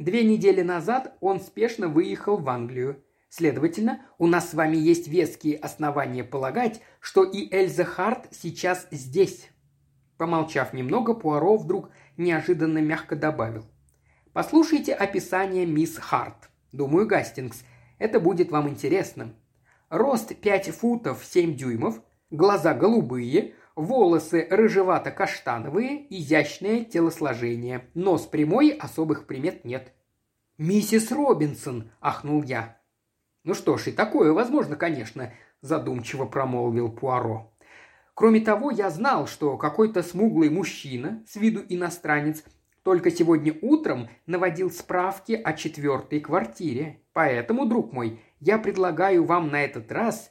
Две 0.01 0.25
недели 0.25 0.63
назад 0.63 1.17
он 1.21 1.39
спешно 1.39 1.87
выехал 1.87 2.37
в 2.37 2.49
Англию. 2.49 3.01
Следовательно, 3.29 4.07
у 4.19 4.27
нас 4.27 4.51
с 4.51 4.55
вами 4.55 4.77
есть 4.77 5.09
веские 5.09 5.57
основания 5.57 6.25
полагать, 6.25 6.81
что 7.01 7.25
и 7.25 7.55
Эльза 7.55 7.85
Харт 7.85 8.29
сейчас 8.31 8.87
здесь. 8.91 9.51
Помолчав 10.17 10.73
немного, 10.73 11.15
Пуаро 11.15 11.57
вдруг 11.57 11.91
неожиданно 12.17 12.79
мягко 12.79 13.17
добавил. 13.17 13.67
Послушайте 14.33 14.95
описание 14.95 15.67
мисс 15.67 15.97
Харт. 15.97 16.49
Думаю, 16.73 17.07
Гастингс, 17.07 17.63
это 17.99 18.19
будет 18.19 18.51
вам 18.51 18.69
интересно. 18.69 19.35
Рост 19.91 20.35
5 20.35 20.71
футов 20.71 21.25
7 21.25 21.55
дюймов, 21.55 22.03
глаза 22.31 22.75
голубые, 22.75 23.55
Волосы 23.79 24.49
рыжевато-каштановые, 24.51 26.09
изящное 26.11 26.85
телосложение. 26.85 27.89
Нос 27.95 28.27
прямой, 28.27 28.71
особых 28.71 29.29
примет 29.29 29.65
нет. 29.65 29.93
«Миссис 30.59 31.13
Робинсон!»– 31.13 31.93
ахнул 32.01 32.43
я. 32.43 32.78
«Ну 33.49 33.55
что 33.55 33.79
ж, 33.79 33.87
и 33.87 33.93
такое 33.93 34.35
возможно, 34.35 34.77
конечно»,– 34.77 35.33
задумчиво 35.63 36.27
промолвил 36.27 36.93
Пуаро. 36.93 37.51
Кроме 38.13 38.41
того, 38.41 38.71
я 38.71 38.91
знал, 38.91 39.27
что 39.27 39.57
какой-то 39.57 40.03
смуглый 40.03 40.51
мужчина, 40.51 41.25
с 41.27 41.35
виду 41.37 41.63
иностранец, 41.67 42.45
только 42.83 43.11
сегодня 43.11 43.55
утром 43.63 44.11
наводил 44.27 44.71
справки 44.71 45.33
о 45.33 45.55
четвертой 45.55 46.21
квартире. 46.21 47.01
Поэтому, 47.15 47.65
друг 47.65 47.91
мой, 47.95 48.21
я 48.39 48.59
предлагаю 48.59 49.25
вам 49.25 49.49
на 49.51 49.65
этот 49.65 49.91
раз 49.93 50.31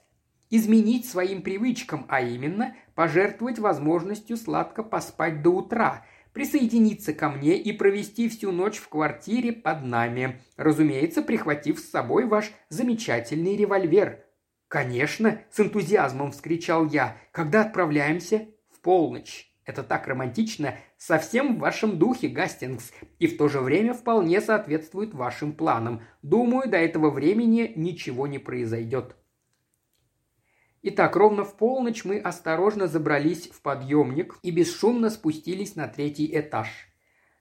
изменить 0.52 1.10
своим 1.10 1.42
привычкам, 1.42 2.06
а 2.10 2.22
именно 2.22 2.76
пожертвовать 2.94 3.58
возможностью 3.58 4.38
сладко 4.38 4.84
поспать 4.84 5.42
до 5.42 5.50
утра, 5.50 6.06
присоединиться 6.38 7.14
ко 7.14 7.30
мне 7.30 7.58
и 7.58 7.72
провести 7.72 8.30
всю 8.30 8.52
ночь 8.52 8.78
в 8.78 8.90
квартире 8.90 9.54
под 9.54 9.84
нами, 9.84 10.40
разумеется, 10.56 11.24
прихватив 11.24 11.80
с 11.80 11.90
собой 11.90 12.28
ваш 12.28 12.52
замечательный 12.70 13.58
револьвер. 13.58 14.24
«Конечно!»– 14.68 15.42
с 15.52 15.60
энтузиазмом 15.60 16.32
вскричал 16.32 16.86
я. 16.86 17.18
«Когда 17.32 17.62
отправляемся?» 17.62 18.50
«В 18.70 18.82
полночь. 18.82 19.52
Это 19.66 19.82
так 19.82 20.08
романтично, 20.08 20.76
совсем 21.00 21.56
в 21.56 21.60
вашем 21.60 21.98
духе, 21.98 22.28
Гастингс, 22.28 22.92
и 23.18 23.26
в 23.26 23.36
то 23.36 23.48
же 23.48 23.60
время 23.60 23.96
вполне 23.96 24.40
соответствует 24.40 25.16
вашим 25.16 25.54
планам. 25.54 26.04
Думаю, 26.22 26.70
до 26.70 26.78
этого 26.78 27.10
времени 27.10 27.74
ничего 27.76 28.28
не 28.28 28.38
произойдет». 28.38 29.16
Итак, 30.84 31.16
ровно 31.16 31.44
в 31.44 31.58
полночь 31.58 32.06
мы 32.06 32.20
осторожно 32.20 32.88
забрались 32.88 33.50
в 33.50 33.62
подъемник 33.62 34.38
и 34.44 34.52
бесшумно 34.52 35.10
спустились 35.10 35.76
на 35.76 35.88
третий 35.88 36.30
этаж. 36.32 36.68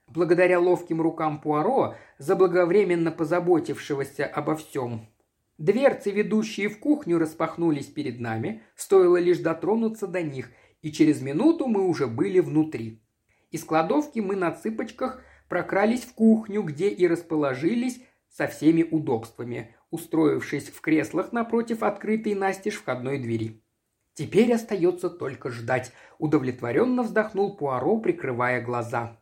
Благодаря 0.07 0.59
ловким 0.59 1.01
рукам 1.01 1.39
Пуаро, 1.39 1.95
заблаговременно 2.17 3.11
позаботившегося 3.11 4.25
обо 4.25 4.55
всем, 4.55 5.07
дверцы, 5.57 6.11
ведущие 6.11 6.69
в 6.69 6.79
кухню, 6.79 7.19
распахнулись 7.19 7.87
перед 7.87 8.19
нами, 8.19 8.63
стоило 8.75 9.17
лишь 9.17 9.39
дотронуться 9.39 10.07
до 10.07 10.23
них, 10.23 10.49
и 10.81 10.91
через 10.91 11.21
минуту 11.21 11.67
мы 11.67 11.87
уже 11.87 12.07
были 12.07 12.39
внутри. 12.39 13.03
Из 13.51 13.63
кладовки 13.63 14.19
мы 14.19 14.35
на 14.35 14.51
цыпочках 14.51 15.21
прокрались 15.47 16.03
в 16.03 16.13
кухню, 16.13 16.63
где 16.63 16.89
и 16.89 17.07
расположились 17.07 18.01
со 18.29 18.47
всеми 18.47 18.83
удобствами 18.83 19.75
устроившись 19.91 20.69
в 20.69 20.81
креслах 20.81 21.31
напротив 21.31 21.83
открытой 21.83 22.35
настежь 22.35 22.75
входной 22.75 23.19
двери. 23.19 23.61
Теперь 24.13 24.51
остается 24.51 25.09
только 25.09 25.49
ждать. 25.51 25.91
Удовлетворенно 26.17 27.03
вздохнул 27.03 27.55
Пуаро, 27.55 27.97
прикрывая 27.99 28.61
глаза. 28.61 29.19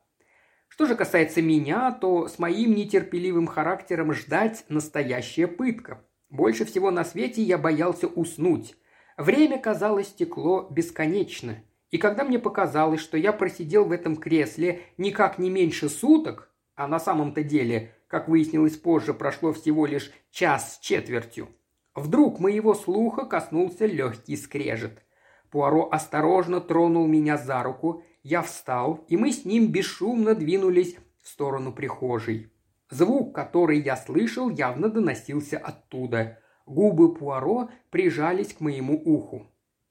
Что 0.70 0.86
же 0.86 0.96
касается 0.96 1.42
меня, 1.42 1.92
то 1.92 2.28
с 2.28 2.40
моим 2.40 2.76
нетерпеливым 2.76 3.48
характером 3.48 4.14
ждать 4.14 4.66
настоящая 4.70 5.48
пытка. 5.48 6.02
Больше 6.30 6.66
всего 6.66 6.92
на 6.92 7.04
свете 7.04 7.42
я 7.42 7.58
боялся 7.58 8.08
уснуть. 8.08 8.76
Время, 9.18 9.60
казалось, 9.60 10.08
стекло 10.08 10.68
бесконечно. 10.70 11.58
И 11.92 11.98
когда 11.98 12.24
мне 12.24 12.40
показалось, 12.40 13.00
что 13.00 13.18
я 13.18 13.32
просидел 13.32 13.86
в 13.86 13.92
этом 13.92 14.18
кресле 14.18 14.82
никак 14.98 15.40
не 15.40 15.50
меньше 15.50 15.88
суток, 15.88 16.52
а 16.76 16.88
на 16.88 17.00
самом-то 17.00 17.44
деле, 17.44 17.94
как 18.08 18.28
выяснилось 18.28 18.78
позже, 18.78 19.14
прошло 19.14 19.54
всего 19.54 19.86
лишь 19.86 20.12
час 20.32 20.76
с 20.76 20.80
четвертью, 20.80 21.50
вдруг 21.94 22.40
моего 22.40 22.74
слуха 22.74 23.26
коснулся 23.26 23.86
легкий 23.86 24.38
скрежет. 24.38 25.04
Пуаро 25.50 25.88
осторожно 25.92 26.60
тронул 26.60 27.08
меня 27.08 27.38
за 27.38 27.64
руку, 27.64 28.04
я 28.24 28.42
встал, 28.42 29.06
и 29.08 29.18
мы 29.18 29.32
с 29.32 29.46
ним 29.46 29.72
бесшумно 29.72 30.36
двинулись 30.36 30.98
в 31.22 31.28
сторону 31.30 31.72
прихожей. 31.72 32.52
Звук, 32.90 33.34
который 33.34 33.80
я 33.80 33.96
слышал, 33.96 34.50
явно 34.50 34.90
доносился 34.90 35.58
оттуда. 35.58 36.40
Губы 36.66 37.14
Пуаро 37.14 37.70
прижались 37.90 38.54
к 38.54 38.62
моему 38.62 39.02
уху. 39.04 39.48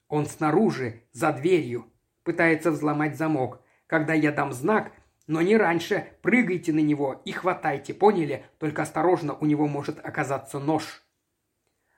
Он 0.07 0.25
снаружи, 0.25 1.03
за 1.11 1.33
дверью, 1.33 1.85
пытается 2.23 2.71
взломать 2.71 3.17
замок. 3.17 3.61
Когда 3.87 4.13
я 4.13 4.31
дам 4.31 4.53
знак, 4.53 4.91
но 5.27 5.41
не 5.41 5.57
раньше, 5.57 6.07
прыгайте 6.21 6.71
на 6.71 6.79
него 6.79 7.21
и 7.25 7.31
хватайте, 7.31 7.93
поняли? 7.93 8.45
Только 8.59 8.83
осторожно, 8.83 9.33
у 9.33 9.45
него 9.45 9.67
может 9.67 9.99
оказаться 10.03 10.59
нож. 10.59 11.03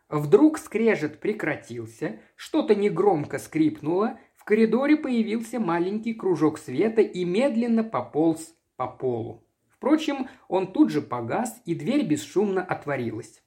Вдруг 0.10 0.58
скрежет 0.58 1.20
прекратился, 1.20 2.20
что-то 2.36 2.76
негромко 2.76 3.40
скрипнуло, 3.40 4.20
в 4.36 4.46
коридоре 4.46 4.96
появился 4.96 5.60
маленький 5.60 6.14
кружок 6.14 6.58
света 6.58 7.02
и 7.02 7.26
медленно 7.26 7.84
пополз 7.84 8.56
по 8.78 8.88
полу. 8.88 9.44
Впрочем, 9.68 10.30
он 10.48 10.72
тут 10.72 10.90
же 10.90 11.02
погас, 11.02 11.62
и 11.66 11.76
дверь 11.76 12.06
бесшумно 12.06 12.64
отворилась. 12.64 13.44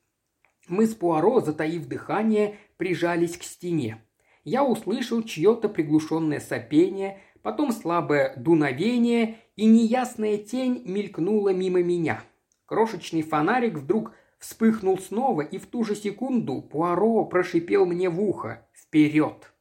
Мы 0.69 0.87
с 0.87 0.95
Пуаро, 0.95 1.41
затаив 1.41 1.87
дыхание, 1.87 2.59
прижались 2.77 3.37
к 3.37 3.43
стене. 3.43 4.05
Я 4.45 4.63
услышал 4.63 5.23
чье-то 5.23 5.69
приглушенное 5.69 6.39
сопение, 6.39 7.21
потом 7.43 7.73
слабое 7.73 8.35
дуновение, 8.37 9.39
и 9.61 9.67
неясная 9.67 10.39
тень 10.39 10.81
мелькнула 10.87 11.53
мимо 11.53 11.83
меня. 11.83 12.23
Крошечный 12.65 13.21
фонарик 13.21 13.75
вдруг 13.75 14.13
вспыхнул 14.39 14.99
снова, 14.99 15.43
и 15.43 15.59
в 15.59 15.67
ту 15.67 15.85
же 15.85 15.95
секунду 15.95 16.63
Пуаро 16.63 17.27
прошипел 17.27 17.85
мне 17.85 18.09
в 18.09 18.23
ухо 18.23 18.67
«Вперед!». 18.73 19.53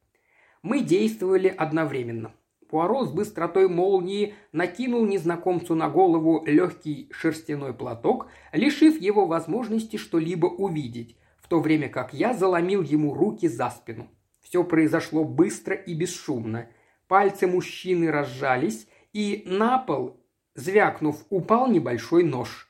Мы 0.62 0.83
действовали 0.83 1.49
одновременно. 1.49 2.31
Пуаро 2.69 3.03
с 3.03 3.12
быстротой 3.12 3.67
молнии 3.67 4.35
накинул 4.53 5.05
незнакомцу 5.05 5.75
на 5.75 5.89
голову 5.89 6.45
легкий 6.45 7.09
шерстяной 7.12 7.73
платок, 7.73 8.27
лишив 8.53 9.01
его 9.01 9.25
возможности 9.25 9.97
что-либо 9.97 10.45
увидеть, 10.45 11.17
в 11.41 11.49
то 11.49 11.59
время 11.59 11.89
как 11.89 12.13
я 12.13 12.33
заломил 12.33 12.83
ему 12.83 13.13
руки 13.13 13.49
за 13.49 13.69
спину. 13.69 14.07
Все 14.39 14.63
произошло 14.63 15.25
быстро 15.25 15.75
и 15.75 15.93
бесшумно. 15.93 16.69
Пальцы 17.09 17.47
мужчины 17.47 18.09
разжались, 18.12 18.88
и 19.13 19.43
на 19.45 19.78
пол, 19.78 20.19
звякнув, 20.56 21.26
упал 21.30 21.67
небольшой 21.67 22.24
нож. 22.24 22.69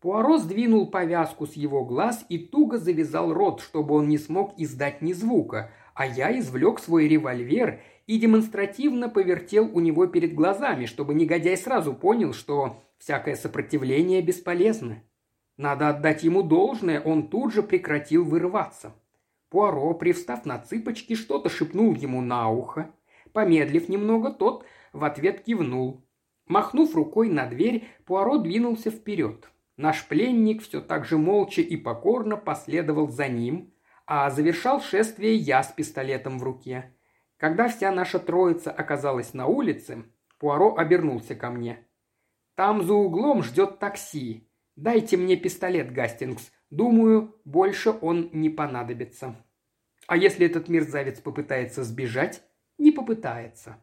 Пуаро 0.00 0.36
сдвинул 0.36 0.90
повязку 0.90 1.46
с 1.46 1.54
его 1.54 1.84
глаз 1.84 2.26
и 2.28 2.38
туго 2.38 2.76
завязал 2.76 3.32
рот, 3.32 3.62
чтобы 3.62 3.94
он 3.94 4.08
не 4.08 4.18
смог 4.18 4.52
издать 4.58 5.00
ни 5.00 5.14
звука, 5.14 5.70
а 5.94 6.06
я 6.06 6.38
извлек 6.38 6.78
свой 6.78 7.08
револьвер 7.08 7.80
и 8.06 8.18
демонстративно 8.18 9.08
повертел 9.08 9.70
у 9.72 9.80
него 9.80 10.06
перед 10.06 10.34
глазами, 10.34 10.84
чтобы 10.84 11.14
негодяй 11.14 11.56
сразу 11.56 11.94
понял, 11.94 12.34
что 12.34 12.76
всякое 12.98 13.34
сопротивление 13.34 14.20
бесполезно. 14.20 15.02
Надо 15.56 15.88
отдать 15.88 16.22
ему 16.22 16.42
должное, 16.42 17.00
он 17.00 17.28
тут 17.28 17.54
же 17.54 17.62
прекратил 17.62 18.24
вырываться. 18.24 18.92
Пуаро, 19.48 19.94
привстав 19.94 20.44
на 20.44 20.58
цыпочки, 20.58 21.14
что-то 21.14 21.48
шепнул 21.48 21.94
ему 21.94 22.20
на 22.20 22.50
ухо. 22.50 22.90
Помедлив 23.32 23.88
немного, 23.88 24.30
тот 24.30 24.66
в 24.94 25.04
ответ 25.04 25.42
кивнул. 25.42 26.06
Махнув 26.46 26.94
рукой 26.94 27.28
на 27.28 27.46
дверь, 27.46 27.86
Пуаро 28.06 28.38
двинулся 28.38 28.90
вперед. 28.90 29.50
Наш 29.76 30.06
пленник 30.06 30.62
все 30.62 30.80
так 30.80 31.04
же 31.04 31.18
молча 31.18 31.60
и 31.60 31.76
покорно 31.76 32.36
последовал 32.36 33.08
за 33.08 33.28
ним, 33.28 33.74
а 34.06 34.30
завершал 34.30 34.80
шествие 34.80 35.34
я 35.34 35.62
с 35.62 35.72
пистолетом 35.72 36.38
в 36.38 36.44
руке. 36.44 36.94
Когда 37.38 37.68
вся 37.68 37.90
наша 37.90 38.18
троица 38.20 38.70
оказалась 38.70 39.34
на 39.34 39.46
улице, 39.46 40.04
Пуаро 40.38 40.76
обернулся 40.76 41.34
ко 41.34 41.50
мне. 41.50 41.86
«Там 42.54 42.82
за 42.82 42.94
углом 42.94 43.42
ждет 43.42 43.80
такси. 43.80 44.48
Дайте 44.76 45.16
мне 45.16 45.36
пистолет, 45.36 45.92
Гастингс. 45.92 46.52
Думаю, 46.70 47.34
больше 47.44 47.90
он 47.90 48.30
не 48.32 48.48
понадобится». 48.48 49.34
«А 50.06 50.16
если 50.16 50.46
этот 50.46 50.68
мерзавец 50.68 51.20
попытается 51.20 51.82
сбежать?» 51.82 52.42
«Не 52.78 52.92
попытается». 52.92 53.82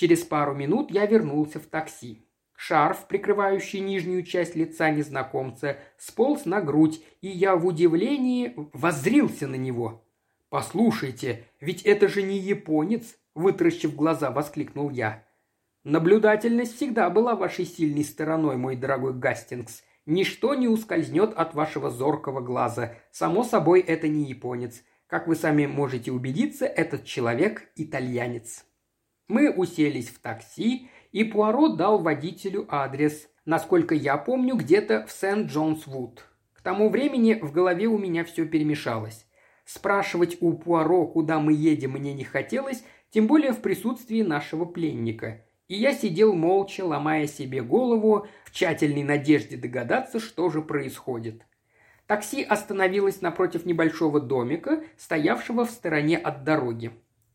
Через 0.00 0.22
пару 0.22 0.54
минут 0.54 0.90
я 0.90 1.04
вернулся 1.04 1.60
в 1.60 1.66
такси. 1.66 2.26
Шарф, 2.56 3.06
прикрывающий 3.06 3.80
нижнюю 3.80 4.22
часть 4.22 4.56
лица 4.56 4.88
незнакомца, 4.88 5.76
сполз 5.98 6.46
на 6.46 6.62
грудь, 6.62 7.02
и 7.20 7.28
я 7.28 7.54
в 7.54 7.66
удивлении 7.66 8.54
воззрился 8.72 9.46
на 9.46 9.56
него. 9.56 10.02
«Послушайте, 10.48 11.44
ведь 11.60 11.82
это 11.82 12.08
же 12.08 12.22
не 12.22 12.38
японец!»– 12.38 13.18
вытращив 13.34 13.94
глаза, 13.94 14.30
воскликнул 14.30 14.88
я. 14.88 15.22
«Наблюдательность 15.84 16.76
всегда 16.76 17.10
была 17.10 17.34
вашей 17.34 17.66
сильной 17.66 18.04
стороной, 18.04 18.56
мой 18.56 18.76
дорогой 18.76 19.12
Гастингс. 19.12 19.82
Ничто 20.06 20.54
не 20.54 20.66
ускользнет 20.66 21.34
от 21.34 21.52
вашего 21.52 21.90
зоркого 21.90 22.40
глаза. 22.40 22.94
Само 23.10 23.44
собой, 23.44 23.80
это 23.80 24.08
не 24.08 24.24
японец. 24.24 24.82
Как 25.06 25.26
вы 25.26 25.36
сами 25.36 25.66
можете 25.66 26.10
убедиться, 26.10 26.64
этот 26.64 27.04
человек– 27.04 27.68
итальянец». 27.76 28.64
Мы 29.30 29.48
уселись 29.48 30.08
в 30.08 30.18
такси, 30.18 30.88
и 31.12 31.22
Пуаро 31.22 31.68
дал 31.68 32.00
водителю 32.02 32.66
адрес, 32.68 33.28
насколько 33.44 33.94
я 33.94 34.16
помню, 34.16 34.56
где-то 34.56 35.06
в 35.06 35.12
Сент-Джонс-Вуд. 35.12 36.24
К 36.52 36.60
тому 36.62 36.88
времени 36.88 37.34
в 37.34 37.52
голове 37.52 37.86
у 37.86 37.96
меня 37.96 38.24
все 38.24 38.44
перемешалось. 38.44 39.26
Спрашивать 39.64 40.38
у 40.40 40.54
Пуаро, 40.54 41.06
куда 41.06 41.38
мы 41.38 41.52
едем, 41.52 41.92
мне 41.92 42.12
не 42.12 42.24
хотелось, 42.24 42.82
тем 43.10 43.28
более 43.28 43.52
в 43.52 43.60
присутствии 43.60 44.22
нашего 44.22 44.64
пленника. 44.64 45.46
И 45.68 45.76
я 45.76 45.94
сидел 45.94 46.34
молча, 46.34 46.84
ломая 46.84 47.28
себе 47.28 47.62
голову, 47.62 48.26
в 48.44 48.50
тщательной 48.50 49.04
надежде 49.04 49.56
догадаться, 49.56 50.18
что 50.18 50.50
же 50.50 50.60
происходит. 50.60 51.46
Такси 52.08 52.42
остановилось 52.42 53.20
напротив 53.20 53.64
небольшого 53.64 54.18
домика, 54.18 54.82
стоявшего 54.96 55.64
в 55.66 55.70
стороне 55.70 56.18
от 56.18 56.42
дороги. 56.42 56.90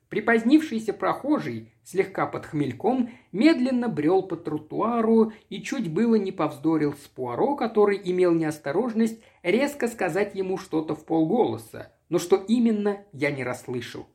Припозднившийся 0.10 0.94
прохожий, 0.94 1.74
слегка 1.84 2.28
под 2.28 2.46
хмельком, 2.46 3.10
медленно 3.32 3.90
брел 3.90 4.24
по 4.24 4.36
тротуару 4.36 5.34
и 5.50 5.62
чуть 5.62 5.92
было 5.92 6.16
не 6.16 6.32
повздорил 6.32 6.94
с 6.94 7.08
Пуаро, 7.08 7.56
который 7.56 8.00
имел 8.04 8.34
неосторожность 8.34 9.20
резко 9.42 9.88
сказать 9.88 10.36
ему 10.36 10.58
что-то 10.58 10.96
в 10.96 11.06
полголоса, 11.06 11.92
но 12.10 12.20
что 12.20 12.36
именно, 12.36 13.04
я 13.14 13.32
не 13.32 13.44
расслышал. 13.44 14.08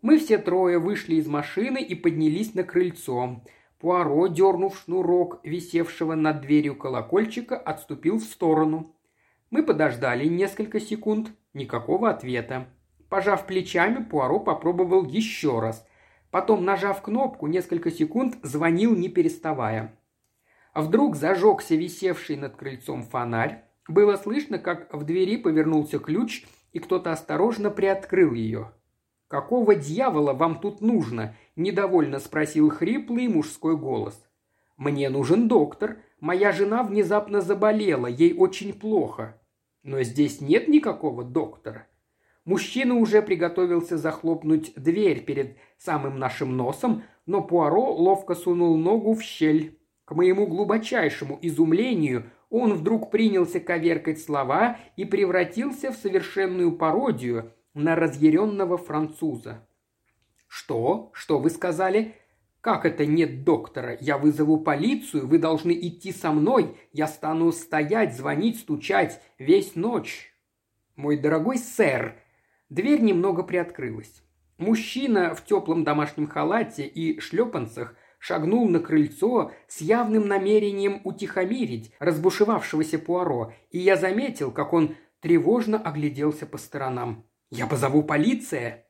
Мы 0.00 0.18
все 0.18 0.38
трое 0.38 0.78
вышли 0.78 1.16
из 1.16 1.26
машины 1.26 1.82
и 1.82 1.94
поднялись 1.94 2.54
на 2.54 2.62
крыльцо. 2.62 3.42
Пуаро, 3.78 4.26
дернув 4.28 4.78
шнурок, 4.78 5.40
висевшего 5.42 6.14
над 6.14 6.40
дверью 6.40 6.76
колокольчика, 6.76 7.56
отступил 7.56 8.18
в 8.18 8.24
сторону. 8.24 8.96
Мы 9.50 9.62
подождали 9.62 10.26
несколько 10.26 10.80
секунд, 10.80 11.30
никакого 11.52 12.10
ответа. 12.10 12.68
Пожав 13.14 13.46
плечами, 13.46 14.02
Пуаро 14.02 14.40
попробовал 14.40 15.04
еще 15.04 15.60
раз. 15.60 15.86
Потом, 16.32 16.64
нажав 16.64 17.00
кнопку, 17.00 17.46
несколько 17.46 17.92
секунд 17.92 18.34
звонил, 18.42 18.96
не 18.96 19.08
переставая. 19.08 19.96
Вдруг 20.74 21.14
зажегся 21.14 21.76
висевший 21.76 22.34
над 22.34 22.56
крыльцом 22.56 23.04
фонарь. 23.04 23.62
Было 23.86 24.16
слышно, 24.16 24.58
как 24.58 24.92
в 24.92 25.04
двери 25.04 25.36
повернулся 25.36 26.00
ключ, 26.00 26.44
и 26.72 26.80
кто-то 26.80 27.12
осторожно 27.12 27.70
приоткрыл 27.70 28.32
ее. 28.32 28.72
«Какого 29.28 29.76
дьявола 29.76 30.32
вам 30.32 30.58
тут 30.58 30.80
нужно?»– 30.80 31.36
недовольно 31.54 32.18
спросил 32.18 32.68
хриплый 32.68 33.28
мужской 33.28 33.76
голос. 33.76 34.20
«Мне 34.76 35.08
нужен 35.08 35.46
доктор. 35.46 35.98
Моя 36.18 36.50
жена 36.50 36.82
внезапно 36.82 37.42
заболела, 37.42 38.08
ей 38.08 38.36
очень 38.36 38.72
плохо». 38.72 39.40
«Но 39.84 40.02
здесь 40.02 40.40
нет 40.40 40.66
никакого 40.66 41.22
доктора». 41.22 41.86
Мужчина 42.44 42.94
уже 42.96 43.22
приготовился 43.22 43.96
захлопнуть 43.96 44.74
дверь 44.76 45.24
перед 45.24 45.56
самым 45.78 46.18
нашим 46.18 46.56
носом, 46.56 47.02
но 47.24 47.42
Пуаро 47.42 47.94
ловко 47.94 48.34
сунул 48.34 48.76
ногу 48.76 49.14
в 49.14 49.22
щель. 49.22 49.78
К 50.04 50.14
моему 50.14 50.46
глубочайшему 50.46 51.38
изумлению 51.40 52.30
он 52.50 52.74
вдруг 52.74 53.10
принялся 53.10 53.60
коверкать 53.60 54.20
слова 54.20 54.76
и 54.96 55.06
превратился 55.06 55.90
в 55.90 55.96
совершенную 55.96 56.72
пародию 56.72 57.52
на 57.72 57.96
разъяренного 57.96 58.76
француза. 58.76 59.66
«Что? 60.46 61.10
Что 61.14 61.38
вы 61.38 61.48
сказали?» 61.48 62.14
«Как 62.60 62.86
это 62.86 63.04
нет 63.04 63.44
доктора? 63.44 63.98
Я 64.00 64.16
вызову 64.16 64.58
полицию, 64.58 65.26
вы 65.26 65.38
должны 65.38 65.72
идти 65.72 66.12
со 66.12 66.30
мной. 66.32 66.76
Я 66.92 67.08
стану 67.08 67.52
стоять, 67.52 68.16
звонить, 68.16 68.60
стучать 68.60 69.20
весь 69.38 69.74
ночь». 69.74 70.34
«Мой 70.96 71.18
дорогой 71.18 71.58
сэр!» 71.58 72.23
Дверь 72.74 73.02
немного 73.02 73.44
приоткрылась. 73.44 74.24
Мужчина 74.58 75.36
в 75.36 75.44
теплом 75.44 75.84
домашнем 75.84 76.26
халате 76.26 76.84
и 76.84 77.20
шлепанцах 77.20 77.94
шагнул 78.18 78.68
на 78.68 78.80
крыльцо 78.80 79.52
с 79.68 79.80
явным 79.80 80.26
намерением 80.26 81.00
утихомирить 81.04 81.92
разбушевавшегося 82.00 82.98
Пуаро, 82.98 83.52
и 83.70 83.78
я 83.78 83.96
заметил, 83.96 84.50
как 84.50 84.72
он 84.72 84.96
тревожно 85.20 85.78
огляделся 85.78 86.46
по 86.46 86.58
сторонам. 86.58 87.24
«Я 87.48 87.68
позову 87.68 88.02
полиция!» 88.02 88.88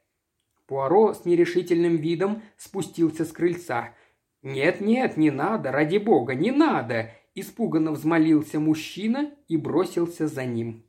Пуаро 0.67 1.13
с 1.13 1.27
нерешительным 1.27 1.97
видом 1.97 2.43
спустился 2.57 3.27
с 3.27 3.33
крыльца. 3.33 3.91
«Нет-нет, 4.41 5.19
не 5.19 5.31
надо, 5.31 5.73
ради 5.73 5.99
бога, 5.99 6.35
не 6.35 6.53
надо!» 6.53 7.11
Испуганно 7.35 7.93
взмолился 7.93 8.59
мужчина 8.59 9.31
и 9.47 9.59
бросился 9.59 10.27
за 10.27 10.47
ним. 10.47 10.87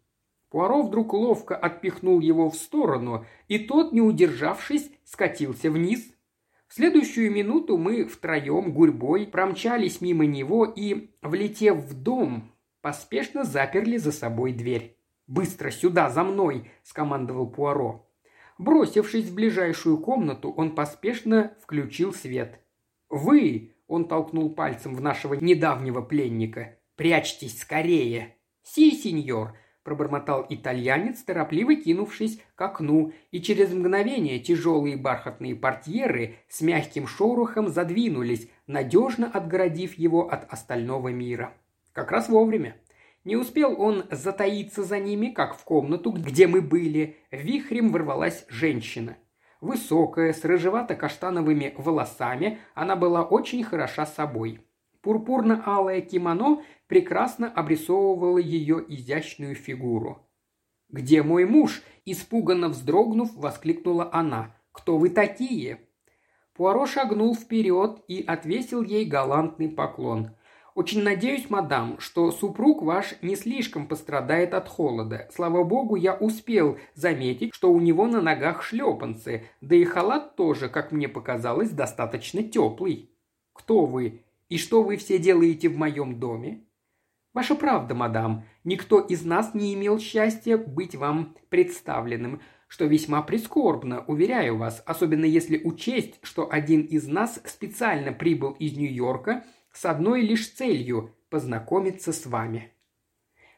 Пуаро 0.56 0.84
вдруг 0.84 1.12
ловко 1.12 1.54
отпихнул 1.54 2.22
его 2.22 2.50
в 2.50 2.56
сторону, 2.56 3.26
и 3.50 3.60
тот, 3.60 3.92
не 3.92 4.00
удержавшись, 4.00 4.90
скатился 5.04 5.70
вниз. 5.70 6.10
В 6.70 6.76
следующую 6.76 7.30
минуту 7.30 7.78
мы 7.78 8.06
втроем 8.06 8.72
гурьбой 8.72 9.28
промчались 9.28 10.00
мимо 10.00 10.26
него 10.26 10.64
и, 10.64 11.10
влетев 11.22 11.80
в 11.80 12.02
дом, 12.02 12.54
поспешно 12.82 13.44
заперли 13.44 13.98
за 13.98 14.14
собой 14.14 14.54
дверь. 14.54 14.98
«Быстро 15.28 15.72
сюда, 15.72 16.10
за 16.10 16.24
мной!»– 16.24 16.72
скомандовал 16.84 17.48
Пуаро. 17.48 18.10
Бросившись 18.58 19.26
в 19.26 19.36
ближайшую 19.36 19.98
комнату, 19.98 20.52
он 20.52 20.74
поспешно 20.74 21.54
включил 21.62 22.14
свет. 22.14 22.62
«Вы!»– 23.10 23.74
он 23.88 24.08
толкнул 24.08 24.56
пальцем 24.56 24.96
в 24.96 25.02
нашего 25.02 25.34
недавнего 25.34 26.00
пленника. 26.00 26.80
«Прячьтесь 26.96 27.60
скорее!» 27.60 28.38
«Си, 28.64 28.92
сеньор!»– 28.92 29.58
пробормотал 29.86 30.46
итальянец, 30.50 31.22
торопливо 31.22 31.76
кинувшись 31.76 32.40
к 32.56 32.62
окну, 32.62 33.14
и 33.32 33.40
через 33.40 33.72
мгновение 33.72 34.40
тяжелые 34.40 34.98
бархатные 34.98 35.56
портьеры 35.56 36.38
с 36.50 36.62
мягким 36.62 37.08
шорохом 37.08 37.70
задвинулись, 37.70 38.50
надежно 38.66 39.30
отгородив 39.32 39.94
его 39.94 40.28
от 40.30 40.52
остального 40.52 41.10
мира. 41.10 41.54
Как 41.94 42.12
раз 42.12 42.28
вовремя. 42.28 42.76
Не 43.24 43.38
успел 43.38 43.80
он 43.80 44.06
затаиться 44.12 44.84
за 44.84 45.00
ними, 45.00 45.28
как 45.28 45.56
в 45.56 45.64
комнату, 45.64 46.12
где 46.12 46.48
мы 46.48 46.62
были, 46.62 47.18
вихрем 47.32 47.92
ворвалась 47.92 48.46
женщина. 48.50 49.18
Высокая, 49.62 50.34
с 50.34 50.44
рыжевато-каштановыми 50.44 51.74
волосами, 51.78 52.60
она 52.74 52.96
была 52.96 53.24
очень 53.24 53.64
хороша 53.64 54.06
собой. 54.06 54.62
Пурпурно-алое 55.06 56.02
кимоно 56.02 56.64
прекрасно 56.88 57.48
обрисовывало 57.48 58.40
ее 58.40 58.84
изящную 58.88 59.54
фигуру. 59.54 60.28
«Где 60.90 61.22
мой 61.22 61.46
муж?»– 61.46 61.84
испуганно 62.06 62.70
вздрогнув, 62.70 63.36
воскликнула 63.36 64.10
она. 64.12 64.56
«Кто 64.72 64.98
вы 64.98 65.12
такие?» 65.12 65.82
Пуаро 66.56 66.88
шагнул 66.88 67.36
вперед 67.36 68.02
и 68.08 68.24
отвесил 68.24 68.82
ей 68.82 69.06
галантный 69.06 69.70
поклон. 69.70 70.32
Очень 70.74 71.04
надеюсь, 71.04 71.52
мадам, 71.52 72.00
что 72.00 72.32
супруг 72.32 72.82
ваш 72.82 73.14
не 73.22 73.36
слишком 73.36 73.88
пострадает 73.88 74.56
от 74.56 74.68
холода. 74.68 75.30
Слава 75.32 75.64
богу, 75.64 75.96
я 75.96 76.16
успел 76.16 76.80
заметить, 76.96 77.54
что 77.54 77.72
у 77.72 77.80
него 77.80 78.08
на 78.08 78.22
ногах 78.24 78.64
шлепанцы, 78.64 79.46
да 79.62 79.76
и 79.76 79.84
халат 79.84 80.36
тоже, 80.36 80.68
как 80.68 80.92
мне 80.92 81.08
показалось, 81.08 81.70
достаточно 81.70 82.42
теплый. 82.42 83.12
Кто 83.54 83.86
вы 83.86 84.25
и 84.50 84.58
что 84.58 84.84
вы 84.84 84.98
все 84.98 85.18
делаете 85.18 85.70
в 85.70 85.78
моем 85.78 86.20
доме? 86.20 86.66
Ваша 87.34 87.56
правда, 87.56 87.96
мадам, 87.96 88.46
никто 88.64 89.00
из 89.00 89.26
нас 89.26 89.54
не 89.54 89.74
имел 89.74 90.00
счастья 90.00 90.58
быть 90.58 90.96
вам 90.96 91.36
представленным, 91.50 92.42
что 92.68 92.86
весьма 92.86 93.22
прискорбно, 93.22 94.04
уверяю 94.06 94.58
вас, 94.58 94.82
особенно 94.86 95.26
если 95.26 95.62
учесть, 95.64 96.20
что 96.24 96.52
один 96.52 96.82
из 96.82 97.08
нас 97.08 97.42
специально 97.46 98.12
прибыл 98.12 98.52
из 98.52 98.78
Нью-Йорка– 98.78 99.44
с 99.76 99.84
одной 99.84 100.22
лишь 100.22 100.50
целью– 100.52 101.14
познакомиться 101.30 102.14
с 102.14 102.26
вами. 102.26 102.72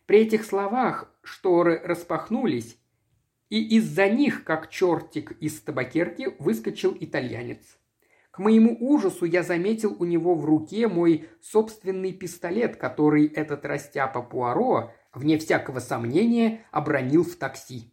При 0.07 0.21
этих 0.21 0.43
словах 0.43 1.15
шторы 1.21 1.79
распахнулись, 1.83 2.79
и 3.49 3.77
из-за 3.77 4.09
них, 4.09 4.43
как 4.43 4.71
чертик 4.71 5.33
из 5.39 5.61
табакерки, 5.61 6.35
выскочил 6.39 6.97
итальянец. 6.99 7.76
К 8.37 8.39
моему 8.39 8.77
ужасу 8.79 9.25
я 9.25 9.41
заметил 9.41 9.95
у 9.97 10.05
него 10.05 10.35
в 10.35 10.45
руке 10.45 10.87
мой 10.87 11.27
собственный 11.41 12.13
пистолет, 12.13 12.75
который 12.75 13.25
этот 13.25 13.65
растяпа 13.65 14.21
Пуаро, 14.21 14.91
вне 15.11 15.39
всякого 15.39 15.79
сомнения, 15.79 16.63
обронил 16.69 17.23
в 17.23 17.35
такси. 17.35 17.91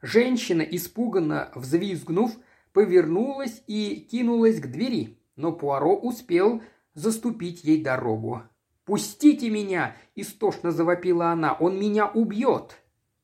Женщина, 0.00 0.62
испуганно 0.62 1.50
взвизгнув, 1.54 2.32
повернулась 2.72 3.62
и 3.66 3.96
кинулась 4.10 4.58
к 4.58 4.68
двери, 4.68 5.18
но 5.36 5.52
Пуаро 5.52 5.94
успел 5.94 6.62
заступить 6.94 7.62
ей 7.62 7.82
дорогу. 7.82 8.40
«Пустите 8.86 9.50
меня!»– 9.50 9.94
истошно 10.14 10.70
завопила 10.70 11.26
она. 11.26 11.52
«Он 11.52 11.78
меня 11.78 12.06
убьет!» 12.06 12.78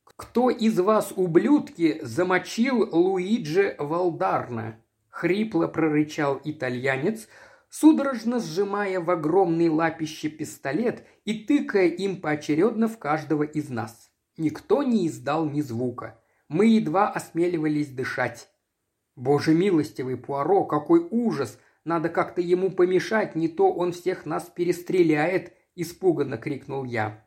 «Кто 0.04 0.50
из 0.50 0.78
вас, 0.78 1.14
ублюдки, 1.16 2.00
замочил 2.02 2.86
Луиджи 2.94 3.76
Валдарна?»– 3.78 4.76
хрипло 5.20 5.66
прорычал 5.66 6.40
итальянец, 6.44 7.28
судорожно 7.68 8.40
сжимая 8.40 9.00
в 9.00 9.10
огромной 9.10 9.68
лапище 9.68 10.30
пистолет 10.30 11.04
и 11.26 11.44
тыкая 11.44 11.88
им 11.88 12.22
поочередно 12.22 12.88
в 12.88 12.98
каждого 12.98 13.42
из 13.42 13.68
нас. 13.68 14.10
Никто 14.38 14.82
не 14.82 15.06
издал 15.06 15.44
ни 15.44 15.60
звука. 15.60 16.18
Мы 16.48 16.66
едва 16.66 17.10
осмеливались 17.10 17.90
дышать. 17.90 18.48
«Боже 19.14 19.52
милостивый, 19.54 20.16
Пуаро, 20.16 20.64
какой 20.64 21.06
ужас!» 21.10 21.58
Надо 21.84 22.10
как-то 22.10 22.42
ему 22.42 22.70
помешать, 22.70 23.34
не 23.34 23.48
то 23.48 23.72
он 23.72 23.92
всех 23.92 24.26
нас 24.26 24.44
перестреляет»,– 24.44 25.54
испуганно 25.74 26.36
крикнул 26.36 26.84
я. 26.84 27.24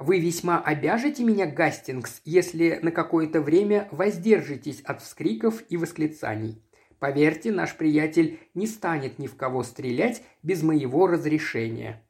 «Вы 0.00 0.18
весьма 0.18 0.60
обяжете 0.60 1.22
меня, 1.24 1.46
Гастингс, 1.46 2.20
если 2.24 2.80
на 2.82 2.90
какое-то 2.90 3.40
время 3.40 3.88
воздержитесь 3.92 4.80
от 4.80 5.00
вскриков 5.00 5.62
и 5.68 5.76
восклицаний. 5.76 6.62
Поверьте, 6.98 7.52
наш 7.52 7.76
приятель 7.76 8.40
не 8.54 8.66
станет 8.66 9.18
ни 9.18 9.26
в 9.26 9.36
кого 9.36 9.62
стрелять 9.62 10.22
без 10.42 10.62
моего 10.62 11.06
разрешения». 11.06 12.04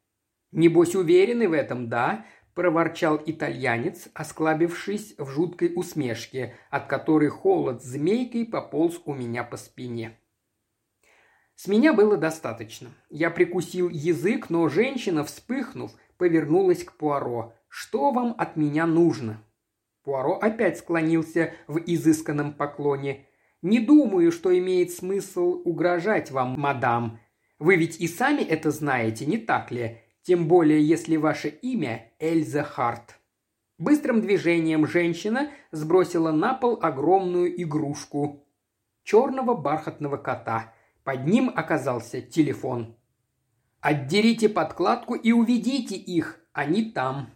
«Небось 0.51 0.95
уверены 0.95 1.47
в 1.47 1.53
этом, 1.53 1.89
да?»– 1.89 2.25
проворчал 2.55 3.21
итальянец, 3.23 4.09
осклабившись 4.13 5.15
в 5.17 5.29
жуткой 5.29 5.73
усмешке, 5.75 6.55
от 6.71 6.87
которой 6.87 7.29
холод 7.29 7.83
змейкой 7.83 8.45
пополз 8.45 8.99
у 9.05 9.13
меня 9.13 9.43
по 9.43 9.57
спине. 9.57 10.19
С 11.55 11.67
меня 11.67 11.93
было 11.93 12.15
достаточно. 12.17 12.89
Я 13.09 13.29
прикусил 13.29 13.89
язык, 13.89 14.49
но 14.49 14.69
женщина, 14.69 15.25
вспыхнув, 15.25 15.91
повернулась 16.17 16.85
к 16.85 16.93
Пуаро. 16.93 17.53
«Что 17.67 18.11
вам 18.11 18.33
от 18.37 18.55
меня 18.55 18.87
нужно?» 18.87 19.43
Пуаро 20.03 20.39
опять 20.39 20.77
склонился 20.77 21.53
в 21.67 21.77
изысканном 21.77 22.53
поклоне. 22.53 23.27
«Не 23.61 23.79
думаю, 23.79 24.31
что 24.31 24.57
имеет 24.57 24.91
смысл 24.91 25.61
угрожать 25.65 26.31
вам, 26.31 26.59
мадам. 26.59 27.19
Вы 27.59 27.75
ведь 27.75 27.99
и 27.99 28.07
сами 28.07 28.41
это 28.41 28.71
знаете, 28.71 29.25
не 29.25 29.37
так 29.37 29.71
ли? 29.71 29.97
Тем 30.21 30.47
более, 30.47 30.81
если 30.81 31.17
ваше 31.17 31.49
имя 31.49 32.11
Эльза 32.19 32.63
Харт». 32.63 33.19
Быстрым 33.77 34.21
движением 34.21 34.87
женщина 34.87 35.49
сбросила 35.71 36.31
на 36.31 36.53
пол 36.53 36.79
огромную 36.81 37.61
игрушку 37.61 38.45
черного 39.03 39.55
бархатного 39.55 40.17
кота– 40.17 40.73
под 41.09 41.25
ним 41.25 41.51
оказался 41.55 42.21
телефон. 42.21 42.95
«Отдерите 43.81 44.47
подкладку 44.47 45.15
и 45.15 45.31
уведите 45.31 45.95
их, 45.95 46.39
они 46.53 46.91
там». 46.91 47.31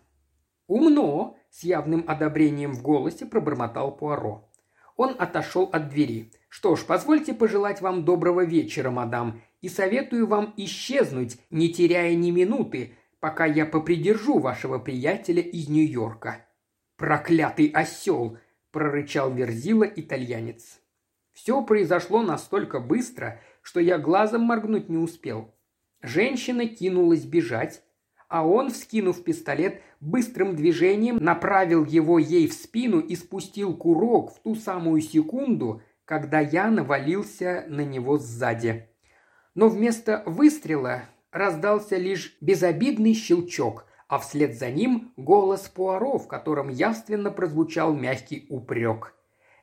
«Умно»,– 0.68 1.38
с 1.50 1.64
явным 1.64 2.06
одобрением 2.08 2.74
в 2.74 2.84
голосе 2.84 3.26
пробормотал 3.26 3.98
Пуаро. 3.98 4.48
Он 4.96 5.16
отошел 5.18 5.70
от 5.72 5.90
двери. 5.90 6.32
«Что 6.50 6.76
ж, 6.76 6.86
позвольте 6.86 7.34
пожелать 7.34 7.82
вам 7.82 8.06
доброго 8.06 8.46
вечера, 8.46 8.92
мадам, 8.92 9.42
и 9.62 9.70
советую 9.70 10.28
вам 10.28 10.54
исчезнуть, 10.58 11.40
не 11.50 11.74
теряя 11.74 12.14
ни 12.14 12.30
минуты, 12.30 12.96
пока 13.20 13.46
я 13.46 13.66
попридержу 13.66 14.40
вашего 14.40 14.78
приятеля 14.78 15.42
из 15.42 15.68
Нью-Йорка». 15.68 16.46
«Проклятый 16.96 17.68
осел!»– 17.68 18.38
прорычал 18.72 19.34
Верзила 19.34 19.84
итальянец. 19.84 20.80
Все 21.32 21.64
произошло 21.64 22.22
настолько 22.22 22.80
быстро, 22.80 23.42
что 23.64 23.80
я 23.80 23.98
глазом 23.98 24.42
моргнуть 24.42 24.90
не 24.90 24.98
успел. 24.98 25.56
Женщина 26.02 26.68
кинулась 26.68 27.24
бежать, 27.24 27.82
а 28.34 28.44
он, 28.44 28.72
вскинув 28.72 29.24
пистолет, 29.24 29.80
быстрым 30.00 30.56
движением 30.56 31.18
направил 31.18 31.86
его 31.86 32.18
ей 32.18 32.48
в 32.48 32.54
спину 32.54 33.00
и 33.00 33.16
спустил 33.16 33.78
курок 33.78 34.34
в 34.34 34.40
ту 34.40 34.56
самую 34.56 35.02
секунду, 35.02 35.84
когда 36.04 36.40
я 36.40 36.72
навалился 36.72 37.66
на 37.68 37.82
него 37.82 38.18
сзади. 38.18 38.90
Но 39.54 39.70
вместо 39.70 40.24
выстрела 40.26 41.04
раздался 41.32 41.98
лишь 41.98 42.36
безобидный 42.42 43.14
щелчок, 43.14 43.86
а 44.08 44.18
вслед 44.18 44.58
за 44.58 44.72
ним 44.72 45.14
голос 45.16 45.70
Пуаро, 45.70 46.18
в 46.18 46.28
котором 46.28 46.70
явственно 46.70 47.30
прозвучал 47.30 47.94
мягкий 47.94 48.48
упрек. 48.50 49.14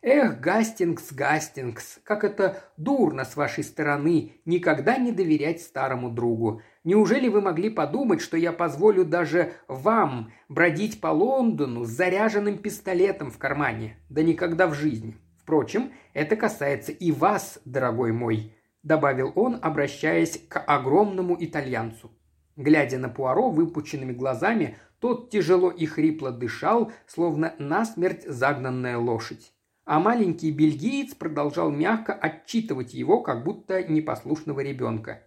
«Эх, 0.02 0.40
Гастингс, 0.40 1.12
Гастингс, 1.12 2.00
как 2.04 2.24
это 2.24 2.64
дурно 2.78 3.26
с 3.26 3.36
вашей 3.36 3.62
стороны 3.62 4.40
никогда 4.46 4.96
не 4.96 5.12
доверять 5.12 5.60
старому 5.60 6.08
другу. 6.08 6.62
Неужели 6.84 7.28
вы 7.28 7.42
могли 7.42 7.68
подумать, 7.68 8.22
что 8.22 8.38
я 8.38 8.52
позволю 8.52 9.04
даже 9.04 9.52
вам 9.68 10.32
бродить 10.48 11.02
по 11.02 11.08
Лондону 11.08 11.84
с 11.84 11.90
заряженным 11.90 12.56
пистолетом 12.56 13.30
в 13.30 13.36
кармане? 13.36 13.98
Да 14.08 14.22
никогда 14.22 14.66
в 14.68 14.72
жизни. 14.72 15.18
Впрочем, 15.36 15.92
это 16.14 16.34
касается 16.34 16.92
и 16.92 17.12
вас, 17.12 17.60
дорогой 17.66 18.12
мой»,– 18.12 18.54
добавил 18.82 19.32
он, 19.34 19.58
обращаясь 19.60 20.40
к 20.48 20.60
огромному 20.60 21.36
итальянцу. 21.38 22.10
Глядя 22.56 22.96
на 22.96 23.10
Пуаро 23.10 23.50
выпученными 23.50 24.12
глазами, 24.12 24.78
тот 24.98 25.28
тяжело 25.28 25.70
и 25.70 25.84
хрипло 25.84 26.30
дышал, 26.30 26.90
словно 27.06 27.54
насмерть 27.58 28.24
загнанная 28.26 28.96
лошадь. 28.96 29.52
А 29.90 29.98
маленький 29.98 30.52
бельгиец 30.52 31.16
продолжал 31.16 31.68
мягко 31.68 32.12
отчитывать 32.12 32.94
его, 32.94 33.22
как 33.22 33.42
будто 33.42 33.82
непослушного 33.82 34.60
ребенка. 34.60 35.24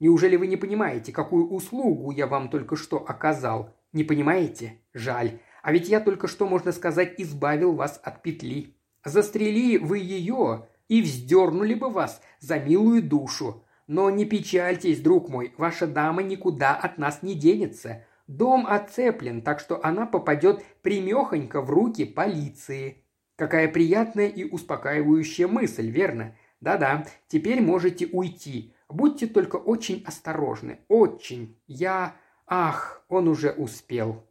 Неужели 0.00 0.36
вы 0.36 0.48
не 0.48 0.58
понимаете, 0.58 1.12
какую 1.12 1.48
услугу 1.48 2.10
я 2.10 2.26
вам 2.26 2.50
только 2.50 2.76
что 2.76 2.98
оказал? 2.98 3.74
Не 3.94 4.04
понимаете? 4.04 4.82
Жаль. 4.92 5.40
А 5.62 5.72
ведь 5.72 5.88
я 5.88 5.98
только 5.98 6.28
что, 6.28 6.46
можно 6.46 6.72
сказать, 6.72 7.14
избавил 7.16 7.72
вас 7.72 7.98
от 8.04 8.22
петли. 8.22 8.76
Застрели 9.02 9.78
вы 9.78 9.96
ее, 10.00 10.68
и 10.88 11.00
вздернули 11.00 11.72
бы 11.72 11.88
вас 11.88 12.20
за 12.38 12.58
милую 12.58 13.02
душу. 13.02 13.64
Но 13.86 14.10
не 14.10 14.26
печальтесь, 14.26 15.00
друг 15.00 15.30
мой, 15.30 15.54
ваша 15.56 15.86
дама 15.86 16.22
никуда 16.22 16.74
от 16.74 16.98
нас 16.98 17.22
не 17.22 17.34
денется. 17.34 18.04
Дом 18.26 18.66
оцеплен, 18.66 19.40
так 19.40 19.58
что 19.58 19.82
она 19.82 20.04
попадет 20.04 20.62
примехонько 20.82 21.62
в 21.62 21.70
руки 21.70 22.04
полиции. 22.04 23.02
Какая 23.36 23.68
приятная 23.68 24.28
и 24.28 24.44
успокаивающая 24.44 25.48
мысль, 25.48 25.90
верно? 25.90 26.36
Да-да, 26.60 27.06
теперь 27.28 27.60
можете 27.60 28.06
уйти. 28.06 28.74
Будьте 28.88 29.26
только 29.26 29.56
очень 29.56 30.02
осторожны. 30.06 30.80
Очень. 30.88 31.58
Я... 31.66 32.16
Ах, 32.46 33.04
он 33.08 33.28
уже 33.28 33.50
успел. 33.50 34.26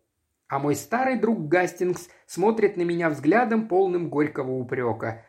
А 0.48 0.60
мой 0.60 0.76
старый 0.76 1.18
друг 1.18 1.48
Гастингс 1.48 2.10
смотрит 2.28 2.78
на 2.78 2.82
меня 2.84 3.10
взглядом, 3.10 3.68
полным 3.68 4.10
горького 4.10 4.52
упрека. 4.52 5.26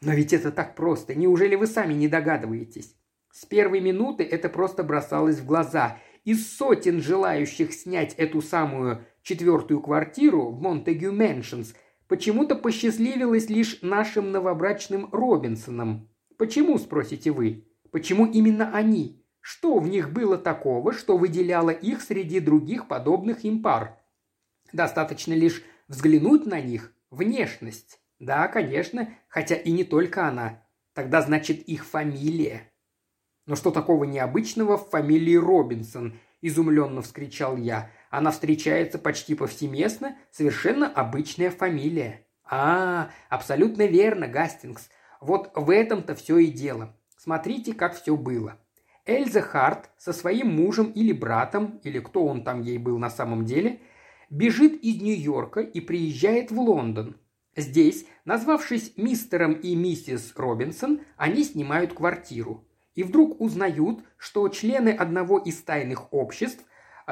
Но 0.00 0.12
ведь 0.12 0.32
это 0.32 0.50
так 0.50 0.74
просто. 0.74 1.14
Неужели 1.14 1.54
вы 1.54 1.66
сами 1.66 1.94
не 1.94 2.08
догадываетесь? 2.08 2.96
С 3.30 3.46
первой 3.46 3.80
минуты 3.80 4.24
это 4.24 4.48
просто 4.48 4.82
бросалось 4.82 5.38
в 5.38 5.46
глаза. 5.46 5.98
Из 6.24 6.56
сотен 6.56 7.00
желающих 7.00 7.72
снять 7.72 8.14
эту 8.14 8.42
самую 8.42 9.04
четвертую 9.22 9.80
квартиру 9.80 10.50
в 10.50 10.60
Монтегю 10.60 11.12
Мэншнс 11.12 11.74
почему-то 12.12 12.56
посчастливилось 12.56 13.48
лишь 13.48 13.80
нашим 13.80 14.32
новобрачным 14.32 15.08
Робинсонам. 15.12 16.10
Почему, 16.36 16.76
спросите 16.76 17.30
вы? 17.30 17.66
Почему 17.90 18.26
именно 18.26 18.70
они? 18.76 19.24
Что 19.40 19.78
в 19.78 19.88
них 19.88 20.12
было 20.12 20.36
такого, 20.36 20.92
что 20.92 21.16
выделяло 21.16 21.70
их 21.70 22.02
среди 22.02 22.38
других 22.40 22.86
подобных 22.86 23.44
им 23.44 23.62
пар? 23.62 23.98
Достаточно 24.74 25.32
лишь 25.32 25.62
взглянуть 25.88 26.44
на 26.44 26.60
них, 26.60 26.92
внешность. 27.10 27.98
Да, 28.18 28.46
конечно, 28.46 29.08
хотя 29.28 29.54
и 29.54 29.72
не 29.72 29.84
только 29.84 30.28
она. 30.28 30.66
Тогда 30.92 31.22
значит 31.22 31.62
их 31.62 31.86
фамилия. 31.86 32.70
Но 33.46 33.56
что 33.56 33.70
такого 33.70 34.04
необычного 34.04 34.76
в 34.76 34.90
фамилии 34.90 35.36
Робинсон? 35.36 36.20
Изумленно 36.42 37.00
вскричал 37.00 37.56
я. 37.56 37.90
Она 38.12 38.30
встречается 38.30 38.98
почти 38.98 39.34
повсеместно, 39.34 40.18
совершенно 40.30 40.86
обычная 40.86 41.50
фамилия. 41.50 42.26
А, 42.44 43.08
абсолютно 43.30 43.86
верно, 43.86 44.28
Гастингс. 44.28 44.90
Вот 45.22 45.50
в 45.54 45.70
этом-то 45.70 46.14
все 46.14 46.36
и 46.36 46.48
дело. 46.48 46.94
Смотрите, 47.16 47.72
как 47.72 47.94
все 47.94 48.14
было. 48.14 48.58
Эльза 49.06 49.40
Харт 49.40 49.88
со 49.96 50.12
своим 50.12 50.54
мужем 50.54 50.90
или 50.90 51.12
братом, 51.12 51.80
или 51.84 52.00
кто 52.00 52.26
он 52.26 52.44
там 52.44 52.60
ей 52.60 52.76
был 52.76 52.98
на 52.98 53.08
самом 53.08 53.46
деле, 53.46 53.80
бежит 54.28 54.74
из 54.82 55.00
Нью-Йорка 55.00 55.60
и 55.60 55.80
приезжает 55.80 56.50
в 56.50 56.60
Лондон. 56.60 57.16
Здесь, 57.56 58.04
назвавшись 58.26 58.92
мистером 58.98 59.54
и 59.54 59.74
миссис 59.74 60.34
Робинсон, 60.36 61.00
они 61.16 61.44
снимают 61.44 61.94
квартиру. 61.94 62.68
И 62.94 63.04
вдруг 63.04 63.40
узнают, 63.40 64.04
что 64.18 64.46
члены 64.50 64.90
одного 64.90 65.38
из 65.38 65.62
тайных 65.62 66.12
обществ, 66.12 66.62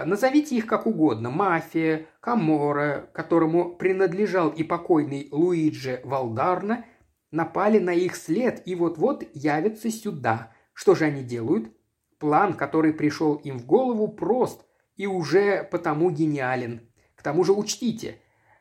назовите 0.05 0.57
их 0.57 0.67
как 0.67 0.87
угодно, 0.87 1.31
мафия, 1.31 2.07
Камора, 2.21 3.09
которому 3.13 3.75
принадлежал 3.75 4.51
и 4.51 4.63
покойный 4.63 5.29
Луиджи 5.31 6.01
Валдарна, 6.05 6.85
напали 7.31 7.79
на 7.79 7.91
их 7.91 8.17
след 8.17 8.63
и 8.67 8.75
вот-вот 8.75 9.25
явятся 9.35 9.91
сюда. 9.91 10.53
Что 10.73 10.95
же 10.95 11.05
они 11.05 11.23
делают? 11.23 11.73
План, 12.19 12.55
который 12.55 12.93
пришел 12.93 13.37
им 13.37 13.59
в 13.59 13.67
голову, 13.67 14.09
прост 14.09 14.67
и 14.97 15.07
уже 15.07 15.65
потому 15.65 16.11
гениален. 16.11 16.83
К 17.15 17.23
тому 17.23 17.45
же 17.45 17.53
учтите, 17.53 18.19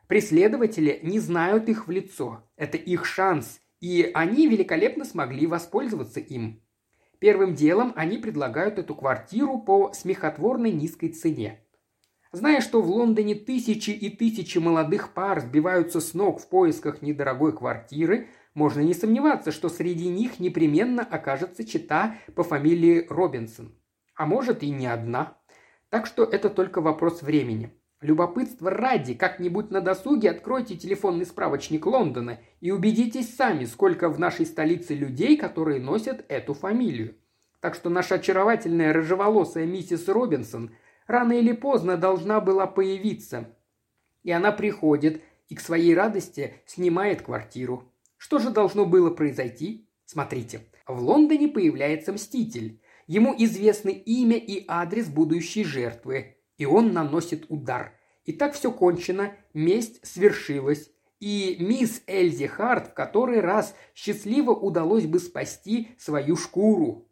преследователи 0.07 0.99
не 1.03 1.19
знают 1.19 1.69
их 1.69 1.87
в 1.87 1.91
лицо. 1.91 2.43
Это 2.55 2.77
их 2.77 3.05
шанс, 3.05 3.59
и 3.81 4.09
они 4.13 4.47
великолепно 4.47 5.05
смогли 5.05 5.47
воспользоваться 5.47 6.19
им. 6.19 6.61
Первым 7.19 7.53
делом 7.53 7.93
они 7.95 8.17
предлагают 8.17 8.79
эту 8.79 8.95
квартиру 8.95 9.59
по 9.59 9.91
смехотворной 9.93 10.71
низкой 10.71 11.09
цене. 11.09 11.61
Зная, 12.31 12.61
что 12.61 12.81
в 12.81 12.89
Лондоне 12.89 13.35
тысячи 13.35 13.89
и 13.89 14.09
тысячи 14.09 14.59
молодых 14.59 15.13
пар 15.13 15.41
сбиваются 15.41 15.99
с 15.99 16.13
ног 16.13 16.39
в 16.39 16.47
поисках 16.47 17.01
недорогой 17.01 17.55
квартиры, 17.55 18.27
можно 18.53 18.81
не 18.81 18.93
сомневаться, 18.93 19.51
что 19.51 19.67
среди 19.67 20.07
них 20.07 20.39
непременно 20.39 21.03
окажется 21.03 21.65
чита 21.65 22.15
по 22.35 22.43
фамилии 22.43 23.05
Робинсон. 23.09 23.75
А 24.15 24.25
может 24.25 24.63
и 24.63 24.69
не 24.69 24.87
одна. 24.87 25.37
Так 25.89 26.05
что 26.05 26.23
это 26.23 26.49
только 26.49 26.81
вопрос 26.81 27.21
времени. 27.21 27.73
Любопытство 28.01 28.71
ради, 28.71 29.13
как-нибудь 29.13 29.71
на 29.71 29.81
досуге 29.81 30.31
откройте 30.31 30.77
телефонный 30.77 31.25
справочник 31.25 31.85
Лондона 31.85 32.39
и 32.61 32.71
убедитесь 32.71 33.35
сами, 33.35 33.65
сколько 33.65 34.07
в 34.07 34.17
нашей 34.17 34.45
столице 34.45 34.95
людей, 34.95 35.35
которые 35.35 35.81
носят 35.81 36.23
эту 36.29 36.53
фамилию. 36.53 37.15
Так 37.59 37.75
что 37.75 37.89
наша 37.89 38.15
очаровательная 38.15 38.93
рыжеволосая 38.93 39.65
миссис 39.65 40.07
Робинсон 40.07 40.71
рано 41.07 41.33
или 41.33 41.51
поздно 41.51 41.97
должна 41.97 42.39
была 42.39 42.67
появиться. 42.67 43.53
И 44.23 44.31
она 44.31 44.53
приходит 44.53 45.21
и 45.49 45.55
к 45.55 45.59
своей 45.59 45.93
радости 45.93 46.53
снимает 46.65 47.23
квартиру. 47.23 47.91
Что 48.15 48.39
же 48.39 48.49
должно 48.49 48.85
было 48.85 49.09
произойти? 49.09 49.89
Смотрите, 50.05 50.61
в 50.87 51.01
Лондоне 51.01 51.49
появляется 51.49 52.13
Мститель. 52.13 52.81
Ему 53.07 53.35
известны 53.37 53.89
имя 53.91 54.37
и 54.37 54.63
адрес 54.67 55.07
будущей 55.07 55.65
жертвы, 55.65 56.37
и 56.59 56.65
он 56.65 56.93
наносит 56.93 57.45
удар. 57.49 57.93
И 58.25 58.33
так 58.33 58.53
все 58.53 58.71
кончено, 58.71 59.33
месть 59.55 60.05
свершилась, 60.05 60.91
и 61.19 61.57
мисс 61.59 62.03
Эльзи 62.05 62.45
Харт 62.45 62.89
в 62.89 62.93
который 62.93 63.39
раз 63.39 63.75
счастливо 63.95 64.51
удалось 64.51 65.05
бы 65.05 65.19
спасти 65.19 65.89
свою 65.97 66.35
шкуру. 66.35 67.07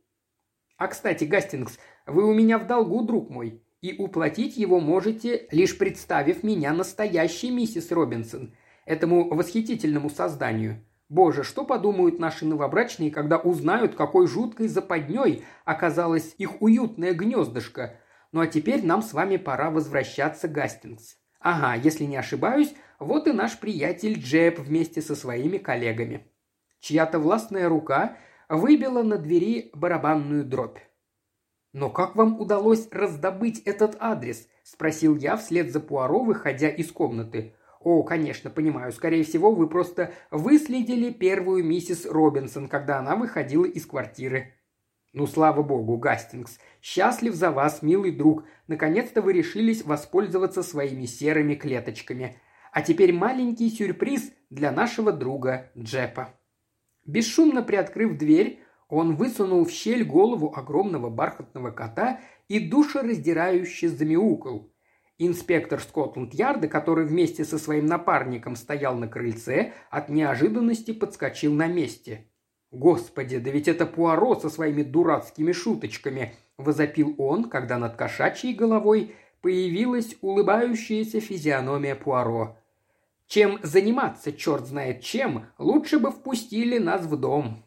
А, 0.78 0.88
кстати, 0.88 1.24
Гастингс, 1.24 1.80
вы 2.06 2.24
у 2.24 2.34
меня 2.34 2.60
в 2.60 2.68
долгу, 2.68 3.04
друг 3.04 3.32
мой, 3.32 3.64
и 3.82 3.95
уплатить 3.98 4.58
его 4.58 4.80
можете, 4.80 5.48
лишь 5.50 5.78
представив 5.78 6.43
меня 6.43 6.72
настоящей 6.74 7.50
миссис 7.50 7.91
Робинсон, 7.91 8.54
этому 8.86 9.34
восхитительному 9.34 10.10
созданию. 10.10 10.86
Боже, 11.10 11.43
что 11.43 11.64
подумают 11.64 12.20
наши 12.20 12.45
новобрачные, 12.45 13.12
когда 13.12 13.38
узнают, 13.38 13.95
какой 13.95 14.28
жуткой 14.28 14.68
западней 14.68 15.43
оказалось 15.64 16.36
их 16.38 16.62
уютное 16.62 17.14
гнездышко. 17.14 17.98
Ну 18.32 18.41
а 18.41 18.47
теперь 18.47 18.86
нам 18.86 19.01
с 19.01 19.13
вами 19.13 19.38
пора 19.38 19.69
возвращаться, 19.69 20.47
Гастингс. 20.47 21.17
Ага, 21.39 21.75
если 21.75 22.03
не 22.03 22.17
ошибаюсь, 22.17 22.73
вот 22.99 23.28
и 23.28 23.32
наш 23.32 23.59
приятель 23.59 24.19
Джеб 24.19 24.59
вместе 24.59 25.01
со 25.01 25.15
своими 25.15 25.57
коллегами. 25.57 26.28
Чья-то 26.80 27.19
властная 27.19 27.69
рука 27.69 28.17
выбила 28.49 29.03
на 29.03 29.17
двери 29.17 29.69
барабанную 29.73 30.45
дробь. 30.45 30.80
«Но 31.73 31.89
как 31.89 32.15
вам 32.15 32.39
удалось 32.39 32.88
раздобыть 32.91 33.59
этот 33.59 33.97
адрес?»– 33.99 34.47
спросил 34.63 35.15
я 35.15 35.38
вслед 35.38 35.71
за 35.71 35.80
Пуаро, 35.80 36.23
выходя 36.23 36.69
из 36.69 36.91
комнаты. 36.91 37.55
«О, 37.80 38.03
конечно, 38.03 38.49
понимаю. 38.49 38.91
Скорее 38.91 39.23
всего, 39.23 39.53
вы 39.53 39.69
просто 39.69 40.11
выследили 40.32 41.11
первую 41.11 41.63
миссис 41.63 42.05
Робинсон, 42.05 42.67
когда 42.67 42.99
она 42.99 43.15
выходила 43.15 43.65
из 43.65 43.86
квартиры». 43.86 44.57
«Ну, 45.18 45.26
слава 45.26 45.63
богу, 45.63 45.97
Гастингс. 45.97 46.59
Счастлив 46.80 47.34
за 47.34 47.49
вас, 47.49 47.82
милый 47.82 48.11
друг. 48.11 48.43
Наконец-то 48.68 49.24
вы 49.24 49.34
решились 49.34 49.84
воспользоваться 49.84 50.61
своими 50.61 51.07
серыми 51.07 51.55
клеточками. 51.55 52.39
А 52.72 52.84
теперь 52.84 53.11
маленький 53.13 53.72
сюрприз 53.72 54.32
для 54.51 54.70
нашего 54.72 55.11
друга 55.11 55.72
Джепа». 55.76 56.36
Бесшумно 57.03 57.63
приоткрыв 57.63 58.15
дверь, 58.15 58.59
Он 58.89 59.15
высунул 59.15 59.65
в 59.65 59.72
щель 59.72 60.03
голову 60.03 60.53
огромного 60.55 61.09
бархатного 61.09 61.72
кота 61.72 62.20
и 62.47 62.59
душераздирающе 62.59 63.89
замяукал. 63.89 64.72
Инспектор 65.18 65.82
Скотланд-Ярда, 65.82 66.68
который 66.68 67.07
вместе 67.07 67.43
со 67.43 67.57
своим 67.57 67.88
напарником 67.88 68.55
стоял 68.55 68.95
на 68.95 69.07
крыльце, 69.07 69.74
от 69.89 70.09
неожиданности 70.09 70.91
подскочил 70.91 71.55
на 71.55 71.65
месте. 71.65 72.30
«Господи, 72.72 73.38
да 73.38 73.49
ведь 73.49 73.70
это 73.70 73.86
Пуаро 73.86 74.36
со 74.36 74.49
своими 74.49 74.84
дурацкими 74.84 75.53
шуточками!»– 75.53 76.36
возопил 76.57 77.15
он, 77.18 77.45
когда 77.45 77.78
над 77.78 77.95
кошачьей 77.95 78.53
головой 78.53 79.15
появилась 79.41 80.18
улыбающаяся 80.22 81.22
физиономия 81.22 81.95
Пуаро. 81.95 82.57
«Чем 83.28 83.59
заниматься, 83.63 84.34
черт 84.34 84.68
знает 84.68 85.01
чем, 85.01 85.47
лучше 85.57 85.97
бы 85.97 86.11
впустили 86.11 86.78
нас 86.78 87.05
в 87.05 87.15
дом». 87.15 87.63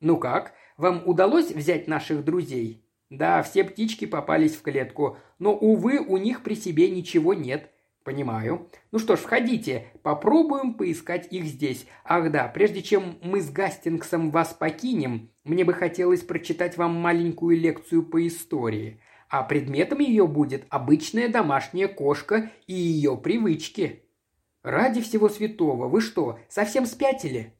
«Ну 0.00 0.18
как, 0.18 0.52
вам 0.76 1.02
удалось 1.06 1.50
взять 1.50 1.88
наших 1.88 2.22
друзей?» 2.24 2.84
«Да, 3.08 3.42
все 3.42 3.64
птички 3.64 4.04
попались 4.04 4.56
в 4.56 4.62
клетку, 4.62 5.16
но, 5.38 5.54
увы, 5.54 5.98
у 5.98 6.18
них 6.18 6.42
при 6.42 6.54
себе 6.54 6.90
ничего 6.90 7.34
нет. 7.34 7.71
«Понимаю. 8.04 8.68
Ну 8.90 8.98
что 8.98 9.14
ж, 9.14 9.20
входите. 9.20 9.86
Попробуем 10.02 10.74
поискать 10.74 11.28
их 11.30 11.44
здесь. 11.44 11.86
Ах 12.04 12.32
да, 12.32 12.48
прежде 12.48 12.82
чем 12.82 13.16
мы 13.22 13.40
с 13.40 13.48
Гастингсом 13.48 14.32
вас 14.32 14.54
покинем, 14.54 15.30
мне 15.44 15.64
бы 15.64 15.72
хотелось 15.72 16.22
прочитать 16.22 16.76
вам 16.76 16.96
маленькую 16.96 17.56
лекцию 17.56 18.02
по 18.02 18.26
истории. 18.26 19.00
А 19.28 19.44
предметом 19.44 20.00
ее 20.00 20.26
будет 20.26 20.64
обычная 20.68 21.28
домашняя 21.28 21.86
кошка 21.86 22.50
и 22.66 22.74
ее 22.74 23.16
привычки». 23.16 24.02
«Ради 24.64 25.00
всего 25.00 25.28
святого, 25.28 25.88
вы 25.88 26.00
что, 26.00 26.38
совсем 26.48 26.86
спятили?» 26.86 27.54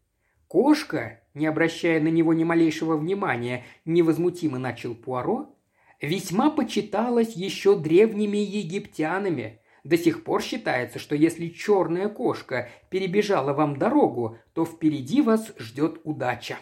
«Кошка, 0.49 1.21
не 1.35 1.47
обращая 1.47 2.01
на 2.01 2.09
него 2.09 2.33
ни 2.33 2.45
малейшего 2.45 2.97
внимания, 2.97 3.65
невозмутимо 3.85 4.59
начал 4.59 4.95
Пуаро, 4.95 5.55
весьма 6.01 6.51
почиталась 6.51 7.35
еще 7.35 7.77
древними 7.79 8.39
египтянами– 8.39 9.61
до 9.85 9.99
сих 9.99 10.25
пор 10.25 10.43
считается, 10.43 10.99
что 10.99 11.15
если 11.17 11.49
черная 11.49 12.09
кошка 12.09 12.71
перебежала 12.91 13.53
вам 13.53 13.77
дорогу, 13.77 14.39
то 14.55 14.65
впереди 14.65 15.23
вас 15.23 15.53
ждет 15.59 16.01
удача. 16.05 16.59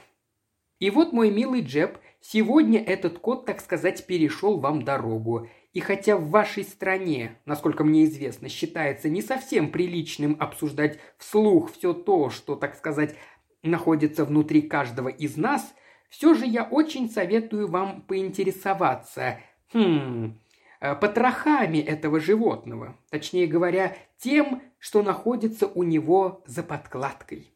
И 0.78 0.88
вот, 0.88 1.12
мой 1.12 1.30
милый 1.30 1.60
Джеб, 1.60 1.98
сегодня 2.20 2.82
этот 2.82 3.18
кот, 3.18 3.44
так 3.44 3.60
сказать, 3.60 4.06
перешел 4.06 4.58
вам 4.58 4.82
дорогу. 4.82 5.48
И 5.74 5.80
хотя 5.80 6.16
в 6.16 6.30
вашей 6.30 6.64
стране, 6.64 7.38
насколько 7.44 7.84
мне 7.84 8.04
известно, 8.04 8.48
считается 8.48 9.10
не 9.10 9.20
совсем 9.20 9.70
приличным 9.70 10.36
обсуждать 10.40 10.98
вслух 11.18 11.72
все 11.72 11.92
то, 11.92 12.30
что, 12.30 12.56
так 12.56 12.74
сказать, 12.74 13.14
находится 13.62 14.24
внутри 14.24 14.62
каждого 14.62 15.08
из 15.08 15.36
нас, 15.36 15.74
все 16.08 16.34
же 16.34 16.46
я 16.46 16.64
очень 16.64 17.10
советую 17.10 17.68
вам 17.68 18.00
поинтересоваться. 18.02 19.38
Хм, 19.72 20.40
потрохами 20.80 21.78
этого 21.78 22.20
животного, 22.20 22.96
точнее 23.10 23.46
говоря, 23.46 23.96
тем, 24.18 24.62
что 24.78 25.02
находится 25.02 25.66
у 25.66 25.82
него 25.82 26.42
за 26.46 26.62
подкладкой. 26.62 27.52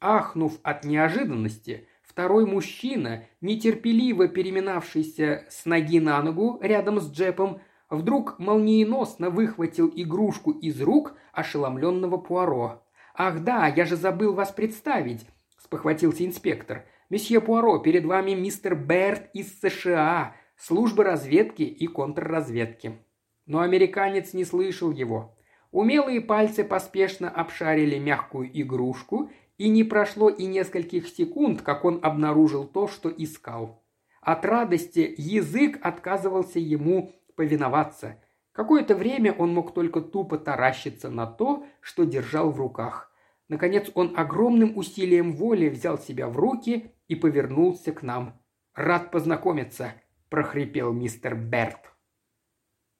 Ахнув 0.00 0.58
от 0.62 0.84
неожиданности, 0.84 1.88
второй 2.02 2.46
мужчина, 2.46 3.24
нетерпеливо 3.40 4.28
переминавшийся 4.28 5.46
с 5.48 5.66
ноги 5.66 6.00
на 6.00 6.22
ногу 6.22 6.58
рядом 6.60 7.00
с 7.00 7.10
Джепом, 7.10 7.60
вдруг 7.90 8.38
молниеносно 8.38 9.30
выхватил 9.30 9.90
игрушку 9.94 10.52
из 10.52 10.80
рук 10.80 11.14
ошеломленного 11.32 12.16
Пуаро. 12.18 12.84
«Ах 13.14 13.40
да, 13.40 13.66
я 13.66 13.84
же 13.84 13.96
забыл 13.96 14.34
вас 14.34 14.52
представить»,– 14.52 15.26
спохватился 15.58 16.24
инспектор. 16.24 16.84
«Месье 17.10 17.40
Пуаро, 17.40 17.78
перед 17.78 18.04
вами 18.04 18.32
мистер 18.32 18.76
Берт 18.76 19.30
из 19.32 19.58
США, 19.60 20.34
службы 20.58 21.04
разведки 21.04 21.62
и 21.62 21.86
контрразведки. 21.86 22.98
Но 23.46 23.60
американец 23.60 24.34
не 24.34 24.44
слышал 24.44 24.90
его. 24.90 25.36
Умелые 25.70 26.20
пальцы 26.20 26.64
поспешно 26.64 27.30
обшарили 27.30 27.98
мягкую 27.98 28.50
игрушку, 28.60 29.30
и 29.56 29.68
не 29.68 29.84
прошло 29.84 30.28
и 30.28 30.46
нескольких 30.46 31.08
секунд, 31.08 31.62
как 31.62 31.84
он 31.84 32.00
обнаружил 32.02 32.66
то, 32.66 32.88
что 32.88 33.08
искал. 33.08 33.82
От 34.20 34.44
радости 34.44 35.14
язык 35.16 35.78
отказывался 35.82 36.58
ему 36.58 37.12
повиноваться. 37.34 38.22
Какое-то 38.52 38.94
время 38.96 39.32
он 39.32 39.54
мог 39.54 39.72
только 39.72 40.00
тупо 40.00 40.38
таращиться 40.38 41.10
на 41.10 41.26
то, 41.26 41.64
что 41.80 42.04
держал 42.04 42.50
в 42.50 42.58
руках. 42.58 43.12
Наконец 43.48 43.90
он 43.94 44.14
огромным 44.16 44.76
усилием 44.76 45.32
воли 45.32 45.68
взял 45.68 45.98
себя 45.98 46.28
в 46.28 46.36
руки 46.36 46.92
и 47.06 47.14
повернулся 47.14 47.92
к 47.92 48.02
нам. 48.02 48.40
«Рад 48.74 49.10
познакомиться»,– 49.10 49.94
прохрипел 50.28 50.92
мистер 50.92 51.34
Берт. 51.34 51.87